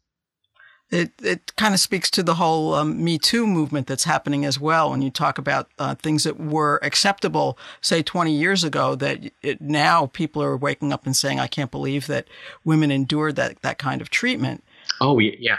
It 0.92 1.12
it 1.24 1.56
kind 1.56 1.74
of 1.74 1.80
speaks 1.80 2.12
to 2.12 2.22
the 2.22 2.36
whole 2.36 2.76
um, 2.76 3.04
Me 3.04 3.18
Too 3.18 3.48
movement 3.48 3.88
that's 3.88 4.04
happening 4.04 4.46
as 4.46 4.60
well. 4.60 4.92
When 4.92 5.02
you 5.02 5.10
talk 5.10 5.38
about 5.38 5.70
uh, 5.80 5.96
things 5.96 6.26
that 6.26 6.40
were 6.40 6.80
acceptable, 6.84 7.58
say 7.82 8.04
20 8.04 8.32
years 8.32 8.64
ago, 8.64 8.94
that 8.96 9.32
it, 9.42 9.62
now 9.62 10.08
people 10.08 10.44
are 10.44 10.56
waking 10.56 10.94
up 10.94 11.06
and 11.06 11.16
saying, 11.16 11.40
"I 11.40 11.48
can't 11.48 11.72
believe 11.72 12.06
that 12.08 12.28
women 12.64 12.92
endured 12.92 13.36
that 13.38 13.62
that 13.64 13.80
kind 13.80 14.00
of 14.00 14.10
treatment." 14.10 14.64
Oh, 15.02 15.20
yeah. 15.20 15.58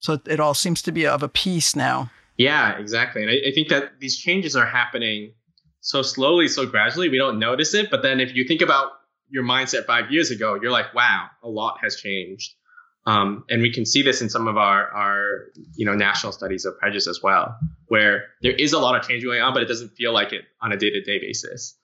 So 0.00 0.20
it 0.26 0.40
all 0.40 0.54
seems 0.54 0.82
to 0.82 0.92
be 0.92 1.06
of 1.06 1.22
a 1.22 1.28
piece 1.28 1.74
now. 1.74 2.10
Yeah, 2.36 2.78
exactly. 2.78 3.22
And 3.22 3.30
I, 3.30 3.48
I 3.48 3.52
think 3.52 3.68
that 3.68 3.98
these 4.00 4.18
changes 4.18 4.54
are 4.56 4.66
happening 4.66 5.32
so 5.80 6.02
slowly, 6.02 6.48
so 6.48 6.66
gradually, 6.66 7.08
we 7.08 7.16
don't 7.16 7.38
notice 7.38 7.72
it. 7.74 7.90
But 7.90 8.02
then 8.02 8.20
if 8.20 8.34
you 8.34 8.44
think 8.44 8.60
about 8.60 8.92
your 9.28 9.44
mindset 9.44 9.86
five 9.86 10.10
years 10.10 10.30
ago, 10.30 10.58
you're 10.60 10.70
like, 10.70 10.94
wow, 10.94 11.28
a 11.42 11.48
lot 11.48 11.78
has 11.82 11.96
changed. 11.96 12.54
Um, 13.06 13.44
and 13.48 13.62
we 13.62 13.72
can 13.72 13.86
see 13.86 14.02
this 14.02 14.20
in 14.20 14.28
some 14.28 14.48
of 14.48 14.56
our, 14.56 14.88
our, 14.88 15.44
you 15.76 15.86
know, 15.86 15.94
national 15.94 16.32
studies 16.32 16.64
of 16.64 16.76
prejudice 16.78 17.06
as 17.06 17.20
well, 17.22 17.56
where 17.86 18.24
there 18.42 18.52
is 18.52 18.72
a 18.72 18.80
lot 18.80 18.96
of 18.96 19.06
change 19.06 19.22
going 19.22 19.40
on, 19.40 19.54
but 19.54 19.62
it 19.62 19.66
doesn't 19.66 19.90
feel 19.90 20.12
like 20.12 20.32
it 20.32 20.42
on 20.60 20.72
a 20.72 20.76
day-to-day 20.76 21.20
basis. 21.20 21.78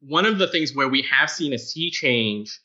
One 0.00 0.24
of 0.24 0.38
the 0.38 0.48
things 0.48 0.74
where 0.74 0.88
we 0.88 1.02
have 1.02 1.28
seen 1.30 1.52
a 1.52 1.58
sea 1.58 1.90
change 1.90 2.58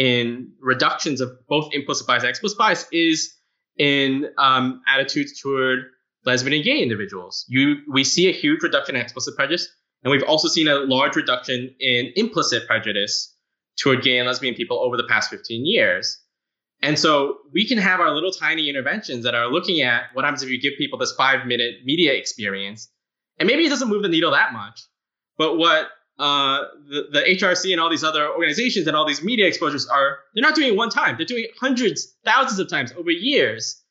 in 0.00 0.50
reductions 0.62 1.20
of 1.20 1.30
both 1.46 1.74
implicit 1.74 2.06
bias 2.06 2.22
and 2.22 2.30
explicit 2.30 2.56
bias 2.56 2.86
is 2.90 3.34
in 3.76 4.30
um, 4.38 4.80
attitudes 4.88 5.38
toward 5.38 5.80
lesbian 6.24 6.54
and 6.54 6.64
gay 6.64 6.78
individuals. 6.82 7.44
You 7.48 7.76
we 7.86 8.02
see 8.04 8.26
a 8.26 8.32
huge 8.32 8.62
reduction 8.62 8.96
in 8.96 9.02
explicit 9.02 9.36
prejudice, 9.36 9.68
and 10.02 10.10
we've 10.10 10.22
also 10.22 10.48
seen 10.48 10.68
a 10.68 10.76
large 10.76 11.16
reduction 11.16 11.74
in 11.78 12.12
implicit 12.16 12.66
prejudice 12.66 13.36
toward 13.78 14.02
gay 14.02 14.16
and 14.16 14.26
lesbian 14.26 14.54
people 14.54 14.78
over 14.78 14.96
the 14.96 15.04
past 15.04 15.28
15 15.28 15.66
years. 15.66 16.18
And 16.80 16.98
so 16.98 17.36
we 17.52 17.68
can 17.68 17.76
have 17.76 18.00
our 18.00 18.14
little 18.14 18.32
tiny 18.32 18.70
interventions 18.70 19.24
that 19.24 19.34
are 19.34 19.48
looking 19.48 19.82
at 19.82 20.04
what 20.14 20.24
happens 20.24 20.42
if 20.42 20.48
you 20.48 20.58
give 20.58 20.78
people 20.78 20.98
this 20.98 21.12
five 21.12 21.46
minute 21.46 21.84
media 21.84 22.14
experience. 22.14 22.90
And 23.38 23.46
maybe 23.46 23.66
it 23.66 23.68
doesn't 23.68 23.90
move 23.90 24.02
the 24.02 24.08
needle 24.08 24.30
that 24.30 24.54
much. 24.54 24.80
But 25.36 25.58
what 25.58 25.88
uh, 26.20 26.66
the, 26.86 27.06
the 27.12 27.20
HRC 27.20 27.72
and 27.72 27.80
all 27.80 27.88
these 27.88 28.04
other 28.04 28.28
organizations 28.28 28.86
and 28.86 28.94
all 28.94 29.06
these 29.06 29.22
media 29.22 29.46
exposures 29.46 29.86
are 29.88 30.18
they're 30.34 30.42
not 30.42 30.54
doing 30.54 30.68
it 30.68 30.76
one 30.76 30.90
time. 30.90 31.16
They're 31.16 31.24
doing 31.24 31.44
it 31.44 31.52
hundreds, 31.58 32.14
thousands 32.26 32.60
of 32.60 32.68
times 32.68 32.92
over 32.92 33.10
years. 33.10 33.82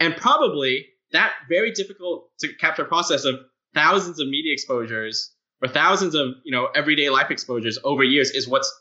And 0.00 0.16
probably 0.16 0.86
that 1.12 1.32
very 1.48 1.70
difficult 1.70 2.28
to 2.40 2.52
capture 2.54 2.84
process 2.84 3.24
of 3.24 3.36
thousands 3.72 4.18
of 4.18 4.26
media 4.26 4.52
exposures 4.52 5.32
or 5.62 5.68
thousands 5.68 6.16
of 6.16 6.30
you 6.44 6.50
know 6.50 6.68
everyday 6.74 7.08
life 7.08 7.30
exposures 7.30 7.78
over 7.84 8.02
years 8.02 8.30
is 8.30 8.48
what's 8.48 8.72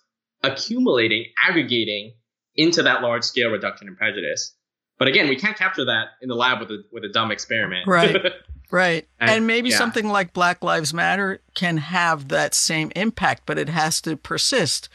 accumulating, 0.42 1.26
aggregating 1.48 2.14
into 2.56 2.82
that 2.84 3.04
large 3.04 3.24
scale 3.24 3.52
reduction 3.52 3.88
in 3.88 3.96
prejudice. 3.96 4.56
But 4.98 5.10
again, 5.10 5.30
we 5.30 5.36
can't 5.36 5.58
capture 5.58 5.86
that 5.86 6.08
in 6.24 6.30
the 6.30 6.36
lab 6.36 6.60
with 6.60 6.72
a 6.72 6.84
with 6.92 7.04
a 7.04 7.10
dumb 7.10 7.30
experiment. 7.32 7.88
Right. 7.88 8.16
Right. 8.72 9.08
And, 9.20 9.30
And- 9.30 9.48
maybe 9.48 9.70
yeah. 9.70 9.78
something 9.78 10.08
like 10.08 10.34
Black 10.34 10.64
Lives 10.64 10.94
Matter 10.94 11.42
can 11.54 11.78
have 11.78 12.30
that 12.30 12.54
same 12.54 12.92
impact, 12.96 13.44
but 13.46 13.58
it 13.58 13.70
has 13.70 14.02
to 14.02 14.18
persist 14.18 14.90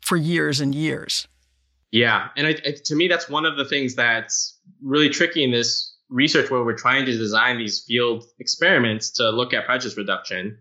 for 0.00 0.16
years 0.16 0.60
and 0.60 0.74
years. 0.74 1.26
Yeah, 1.90 2.30
and 2.36 2.48
I, 2.48 2.50
I, 2.50 2.74
to 2.86 2.96
me, 2.96 3.06
that's 3.06 3.28
one 3.28 3.46
of 3.46 3.56
the 3.56 3.64
things 3.64 3.94
that's 3.94 4.58
really 4.82 5.08
tricky 5.08 5.44
in 5.44 5.52
this 5.52 5.94
research, 6.08 6.50
where 6.50 6.64
we're 6.64 6.76
trying 6.76 7.06
to 7.06 7.16
design 7.16 7.56
these 7.56 7.84
field 7.86 8.24
experiments 8.40 9.10
to 9.12 9.30
look 9.30 9.54
at 9.54 9.64
prejudice 9.64 9.96
reduction, 9.96 10.58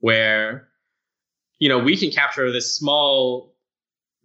where 0.00 0.68
you 1.58 1.70
know 1.70 1.78
we 1.78 1.96
can 1.96 2.10
capture 2.10 2.52
this 2.52 2.76
small 2.76 3.54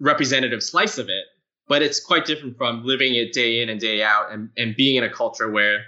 representative 0.02 0.62
slice 0.62 0.97
of 0.97 1.08
it, 1.08 1.23
but 1.69 1.82
it's 1.82 2.02
quite 2.02 2.25
different 2.25 2.58
from 2.58 2.84
living 2.86 3.15
it 3.15 3.32
day 3.32 3.62
in 3.62 3.69
and 3.69 3.80
day 3.80 4.04
out, 4.04 4.30
and, 4.30 4.49
and 4.58 4.75
being 4.75 4.97
in 4.97 5.04
a 5.06 5.10
culture 5.10 5.49
where 5.49 5.80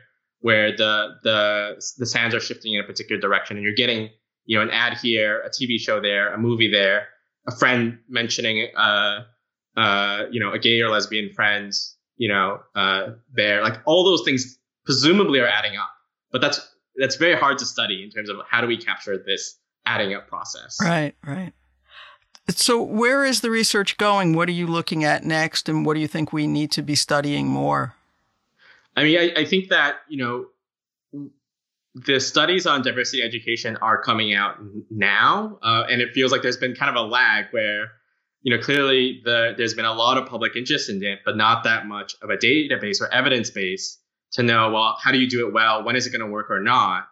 where 0.41 0.75
the 0.75 1.15
the 1.23 1.81
the 1.97 2.05
sands 2.05 2.35
are 2.35 2.39
shifting 2.39 2.73
in 2.73 2.81
a 2.81 2.83
particular 2.83 3.19
direction, 3.19 3.57
and 3.57 3.63
you're 3.63 3.73
getting 3.75 4.09
you 4.45 4.57
know 4.57 4.63
an 4.63 4.69
ad 4.69 4.97
here, 4.97 5.41
a 5.41 5.49
TV 5.49 5.79
show 5.79 6.01
there, 6.01 6.33
a 6.33 6.37
movie 6.37 6.69
there, 6.69 7.07
a 7.47 7.55
friend 7.55 7.99
mentioning 8.09 8.67
uh 8.75 9.21
uh, 9.77 10.23
you 10.31 10.39
know, 10.39 10.51
a 10.51 10.59
gay 10.59 10.81
or 10.81 10.89
lesbian 10.89 11.33
friend, 11.33 11.73
you 12.17 12.27
know, 12.27 12.59
uh, 12.75 13.11
there, 13.33 13.61
like 13.63 13.79
all 13.85 14.03
those 14.03 14.23
things 14.23 14.57
presumably 14.85 15.39
are 15.39 15.47
adding 15.47 15.77
up. 15.77 15.89
But 16.31 16.41
that's 16.41 16.59
that's 16.97 17.15
very 17.15 17.37
hard 17.37 17.57
to 17.59 17.65
study 17.65 18.03
in 18.03 18.09
terms 18.09 18.29
of 18.29 18.37
how 18.49 18.61
do 18.61 18.67
we 18.67 18.77
capture 18.77 19.17
this 19.17 19.57
adding 19.85 20.13
up 20.13 20.27
process. 20.27 20.77
Right, 20.81 21.15
right. 21.25 21.53
So, 22.49 22.81
where 22.81 23.23
is 23.23 23.41
the 23.41 23.49
research 23.49 23.97
going? 23.97 24.33
What 24.33 24.49
are 24.49 24.53
you 24.53 24.67
looking 24.67 25.03
at 25.03 25.23
next? 25.23 25.69
And 25.69 25.85
what 25.85 25.93
do 25.93 25.99
you 25.99 26.07
think 26.07 26.33
we 26.33 26.47
need 26.47 26.71
to 26.71 26.81
be 26.81 26.95
studying 26.95 27.47
more? 27.47 27.95
I 28.95 29.03
mean, 29.03 29.17
I, 29.17 29.41
I 29.41 29.45
think 29.45 29.69
that 29.69 29.97
you 30.09 30.17
know 30.23 30.45
the 31.95 32.19
studies 32.19 32.65
on 32.65 32.81
diversity 32.81 33.21
education 33.21 33.77
are 33.77 34.01
coming 34.01 34.33
out 34.33 34.57
now, 34.89 35.59
uh, 35.61 35.83
and 35.89 36.01
it 36.01 36.13
feels 36.13 36.31
like 36.31 36.41
there's 36.41 36.57
been 36.57 36.75
kind 36.75 36.95
of 36.95 37.03
a 37.03 37.07
lag 37.07 37.45
where 37.51 37.91
you 38.41 38.55
know 38.55 38.61
clearly 38.61 39.21
the 39.23 39.53
there's 39.57 39.73
been 39.73 39.85
a 39.85 39.93
lot 39.93 40.17
of 40.17 40.27
public 40.27 40.55
interest 40.55 40.89
in 40.89 41.03
it, 41.03 41.19
but 41.25 41.37
not 41.37 41.63
that 41.63 41.85
much 41.85 42.15
of 42.21 42.29
a 42.29 42.37
database 42.37 43.01
or 43.01 43.11
evidence 43.13 43.49
base 43.49 43.97
to 44.33 44.43
know 44.43 44.71
well 44.71 44.97
how 45.01 45.11
do 45.11 45.19
you 45.19 45.29
do 45.29 45.47
it 45.47 45.53
well, 45.53 45.83
when 45.83 45.95
is 45.95 46.07
it 46.07 46.11
going 46.11 46.21
to 46.21 46.31
work 46.31 46.49
or 46.49 46.61
not. 46.61 47.07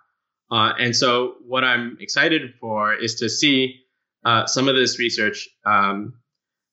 Uh, 0.52 0.74
and 0.80 0.96
so 0.96 1.36
what 1.46 1.63
I'm 1.63 1.98
excited 2.00 2.56
for 2.60 2.94
is 2.94 3.15
to 3.15 3.30
see 3.30 3.82
uh, 4.26 4.48
some 4.48 4.68
of 4.68 4.76
this 4.76 4.98
research 4.98 5.48
um, 5.65 6.15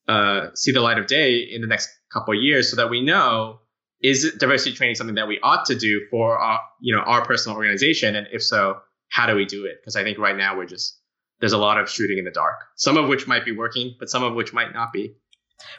uh, 0.08 0.48
see 0.54 0.72
the 0.72 0.80
light 0.80 0.98
of 0.98 1.06
day 1.06 1.38
in 1.38 1.60
the 1.60 1.66
next 1.66 1.90
couple 2.12 2.34
years, 2.34 2.70
so 2.70 2.76
that 2.76 2.90
we 2.90 3.02
know 3.02 3.60
is 4.02 4.34
diversity 4.38 4.74
training 4.74 4.94
something 4.94 5.14
that 5.16 5.28
we 5.28 5.40
ought 5.42 5.64
to 5.66 5.74
do 5.74 6.06
for 6.10 6.38
our 6.38 6.60
you 6.80 6.94
know 6.94 7.02
our 7.02 7.24
personal 7.24 7.56
organization, 7.56 8.14
and 8.16 8.26
if 8.32 8.42
so, 8.42 8.78
how 9.08 9.26
do 9.26 9.34
we 9.34 9.44
do 9.44 9.64
it? 9.64 9.80
Because 9.80 9.96
I 9.96 10.02
think 10.02 10.18
right 10.18 10.36
now 10.36 10.56
we're 10.56 10.66
just 10.66 10.98
there's 11.40 11.52
a 11.52 11.58
lot 11.58 11.78
of 11.78 11.90
shooting 11.90 12.18
in 12.18 12.24
the 12.24 12.30
dark, 12.30 12.56
some 12.76 12.96
of 12.96 13.08
which 13.08 13.26
might 13.26 13.44
be 13.44 13.52
working, 13.52 13.94
but 13.98 14.08
some 14.08 14.22
of 14.22 14.34
which 14.34 14.52
might 14.52 14.72
not 14.72 14.92
be. 14.92 15.14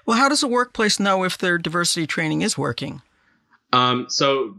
Well, 0.06 0.18
how 0.18 0.30
does 0.30 0.44
a 0.44 0.48
workplace 0.48 1.00
know 1.00 1.24
if 1.24 1.38
their 1.38 1.58
diversity 1.58 2.08
training 2.08 2.42
is 2.42 2.58
working? 2.58 3.02
Um, 3.74 4.08
so 4.10 4.56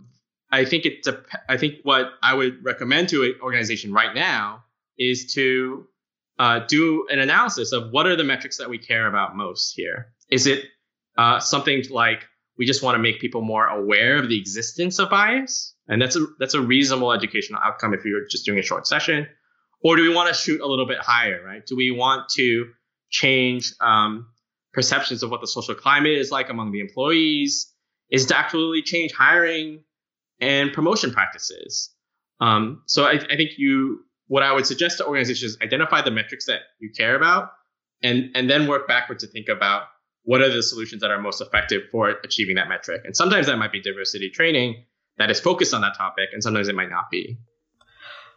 I 0.50 0.64
think 0.64 0.86
it. 0.86 1.02
dep- 1.02 1.26
I 1.48 1.56
think 1.56 1.76
what 1.82 2.10
I 2.22 2.34
would 2.34 2.64
recommend 2.64 3.08
to 3.10 3.24
an 3.24 3.34
organization 3.42 3.92
right 3.92 4.14
now 4.14 4.64
is 4.98 5.32
to 5.34 5.86
uh, 6.38 6.60
do 6.60 7.06
an 7.10 7.18
analysis 7.18 7.72
of 7.72 7.90
what 7.90 8.06
are 8.06 8.16
the 8.16 8.24
metrics 8.24 8.58
that 8.58 8.70
we 8.70 8.78
care 8.78 9.06
about 9.06 9.36
most 9.36 9.74
here. 9.74 10.12
Is 10.30 10.46
it 10.46 10.64
uh, 11.16 11.40
something 11.40 11.82
like 11.90 12.27
we 12.58 12.66
just 12.66 12.82
want 12.82 12.96
to 12.96 12.98
make 12.98 13.20
people 13.20 13.40
more 13.40 13.66
aware 13.66 14.16
of 14.16 14.28
the 14.28 14.38
existence 14.38 14.98
of 14.98 15.10
bias, 15.10 15.74
and 15.86 16.02
that's 16.02 16.16
a 16.16 16.26
that's 16.38 16.54
a 16.54 16.60
reasonable 16.60 17.12
educational 17.12 17.60
outcome 17.64 17.94
if 17.94 18.04
you're 18.04 18.26
just 18.30 18.44
doing 18.44 18.58
a 18.58 18.62
short 18.62 18.86
session, 18.86 19.26
or 19.82 19.96
do 19.96 20.02
we 20.02 20.14
want 20.14 20.28
to 20.28 20.34
shoot 20.34 20.60
a 20.60 20.66
little 20.66 20.86
bit 20.86 20.98
higher? 20.98 21.42
Right? 21.44 21.64
Do 21.64 21.76
we 21.76 21.90
want 21.90 22.28
to 22.36 22.66
change 23.10 23.72
um, 23.80 24.26
perceptions 24.72 25.22
of 25.22 25.30
what 25.30 25.40
the 25.40 25.46
social 25.46 25.74
climate 25.74 26.18
is 26.18 26.30
like 26.30 26.50
among 26.50 26.72
the 26.72 26.80
employees? 26.80 27.72
Is 28.10 28.26
to 28.26 28.38
actually 28.38 28.82
change 28.82 29.12
hiring 29.12 29.84
and 30.40 30.72
promotion 30.72 31.12
practices. 31.12 31.90
Um, 32.40 32.82
so 32.86 33.04
I, 33.04 33.12
I 33.12 33.36
think 33.36 33.52
you, 33.58 34.00
what 34.28 34.42
I 34.42 34.52
would 34.52 34.66
suggest 34.66 34.98
to 34.98 35.06
organizations, 35.06 35.58
identify 35.62 36.02
the 36.02 36.10
metrics 36.10 36.46
that 36.46 36.60
you 36.78 36.90
care 36.96 37.16
about, 37.16 37.50
and 38.02 38.30
and 38.34 38.48
then 38.48 38.66
work 38.66 38.86
backward 38.88 39.18
to 39.20 39.26
think 39.26 39.48
about 39.48 39.82
what 40.28 40.42
are 40.42 40.50
the 40.50 40.62
solutions 40.62 41.00
that 41.00 41.10
are 41.10 41.18
most 41.18 41.40
effective 41.40 41.84
for 41.90 42.10
achieving 42.22 42.56
that 42.56 42.68
metric. 42.68 43.00
And 43.06 43.16
sometimes 43.16 43.46
that 43.46 43.56
might 43.56 43.72
be 43.72 43.80
diversity 43.80 44.28
training 44.28 44.84
that 45.16 45.30
is 45.30 45.40
focused 45.40 45.72
on 45.72 45.80
that 45.80 45.96
topic, 45.96 46.28
and 46.34 46.42
sometimes 46.42 46.68
it 46.68 46.74
might 46.74 46.90
not 46.90 47.10
be. 47.10 47.38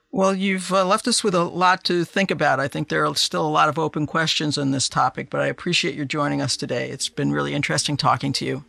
Well, 0.09 0.33
you've 0.33 0.71
uh, 0.71 0.85
left 0.85 1.05
us 1.09 1.21
with 1.21 1.35
a 1.35 1.43
lot 1.43 1.83
to 1.83 2.05
think 2.05 2.31
about. 2.31 2.61
I 2.61 2.69
think 2.69 2.87
there 2.87 3.05
are 3.05 3.13
still 3.17 3.45
a 3.45 3.49
lot 3.49 3.67
of 3.67 3.77
open 3.77 4.07
questions 4.07 4.57
on 4.57 4.71
this 4.71 4.87
topic, 4.87 5.29
but 5.29 5.41
I 5.41 5.47
appreciate 5.47 5.95
your 5.95 6.05
joining 6.05 6.41
us 6.41 6.55
today. 6.55 6.89
It's 6.89 7.09
been 7.09 7.33
really 7.33 7.53
interesting 7.53 7.97
talking 7.97 8.31
to 8.33 8.45
you. 8.45 8.63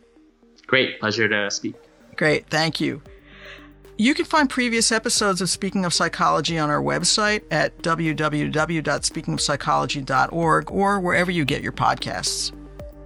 Great, 0.67 0.99
pleasure 0.99 1.29
to 1.29 1.49
speak. 1.49 1.75
Great, 2.17 2.47
thank 2.47 2.81
you. 2.81 3.01
You 3.97 4.13
can 4.15 4.25
find 4.25 4.49
previous 4.49 4.91
episodes 4.91 5.39
of 5.39 5.49
Speaking 5.49 5.85
of 5.85 5.93
Psychology 5.93 6.59
on 6.59 6.69
our 6.69 6.81
website 6.81 7.43
at 7.49 7.77
www.speakingofpsychology.org 7.77 10.71
or 10.71 10.99
wherever 10.99 11.31
you 11.31 11.45
get 11.45 11.61
your 11.61 11.71
podcasts. 11.71 12.51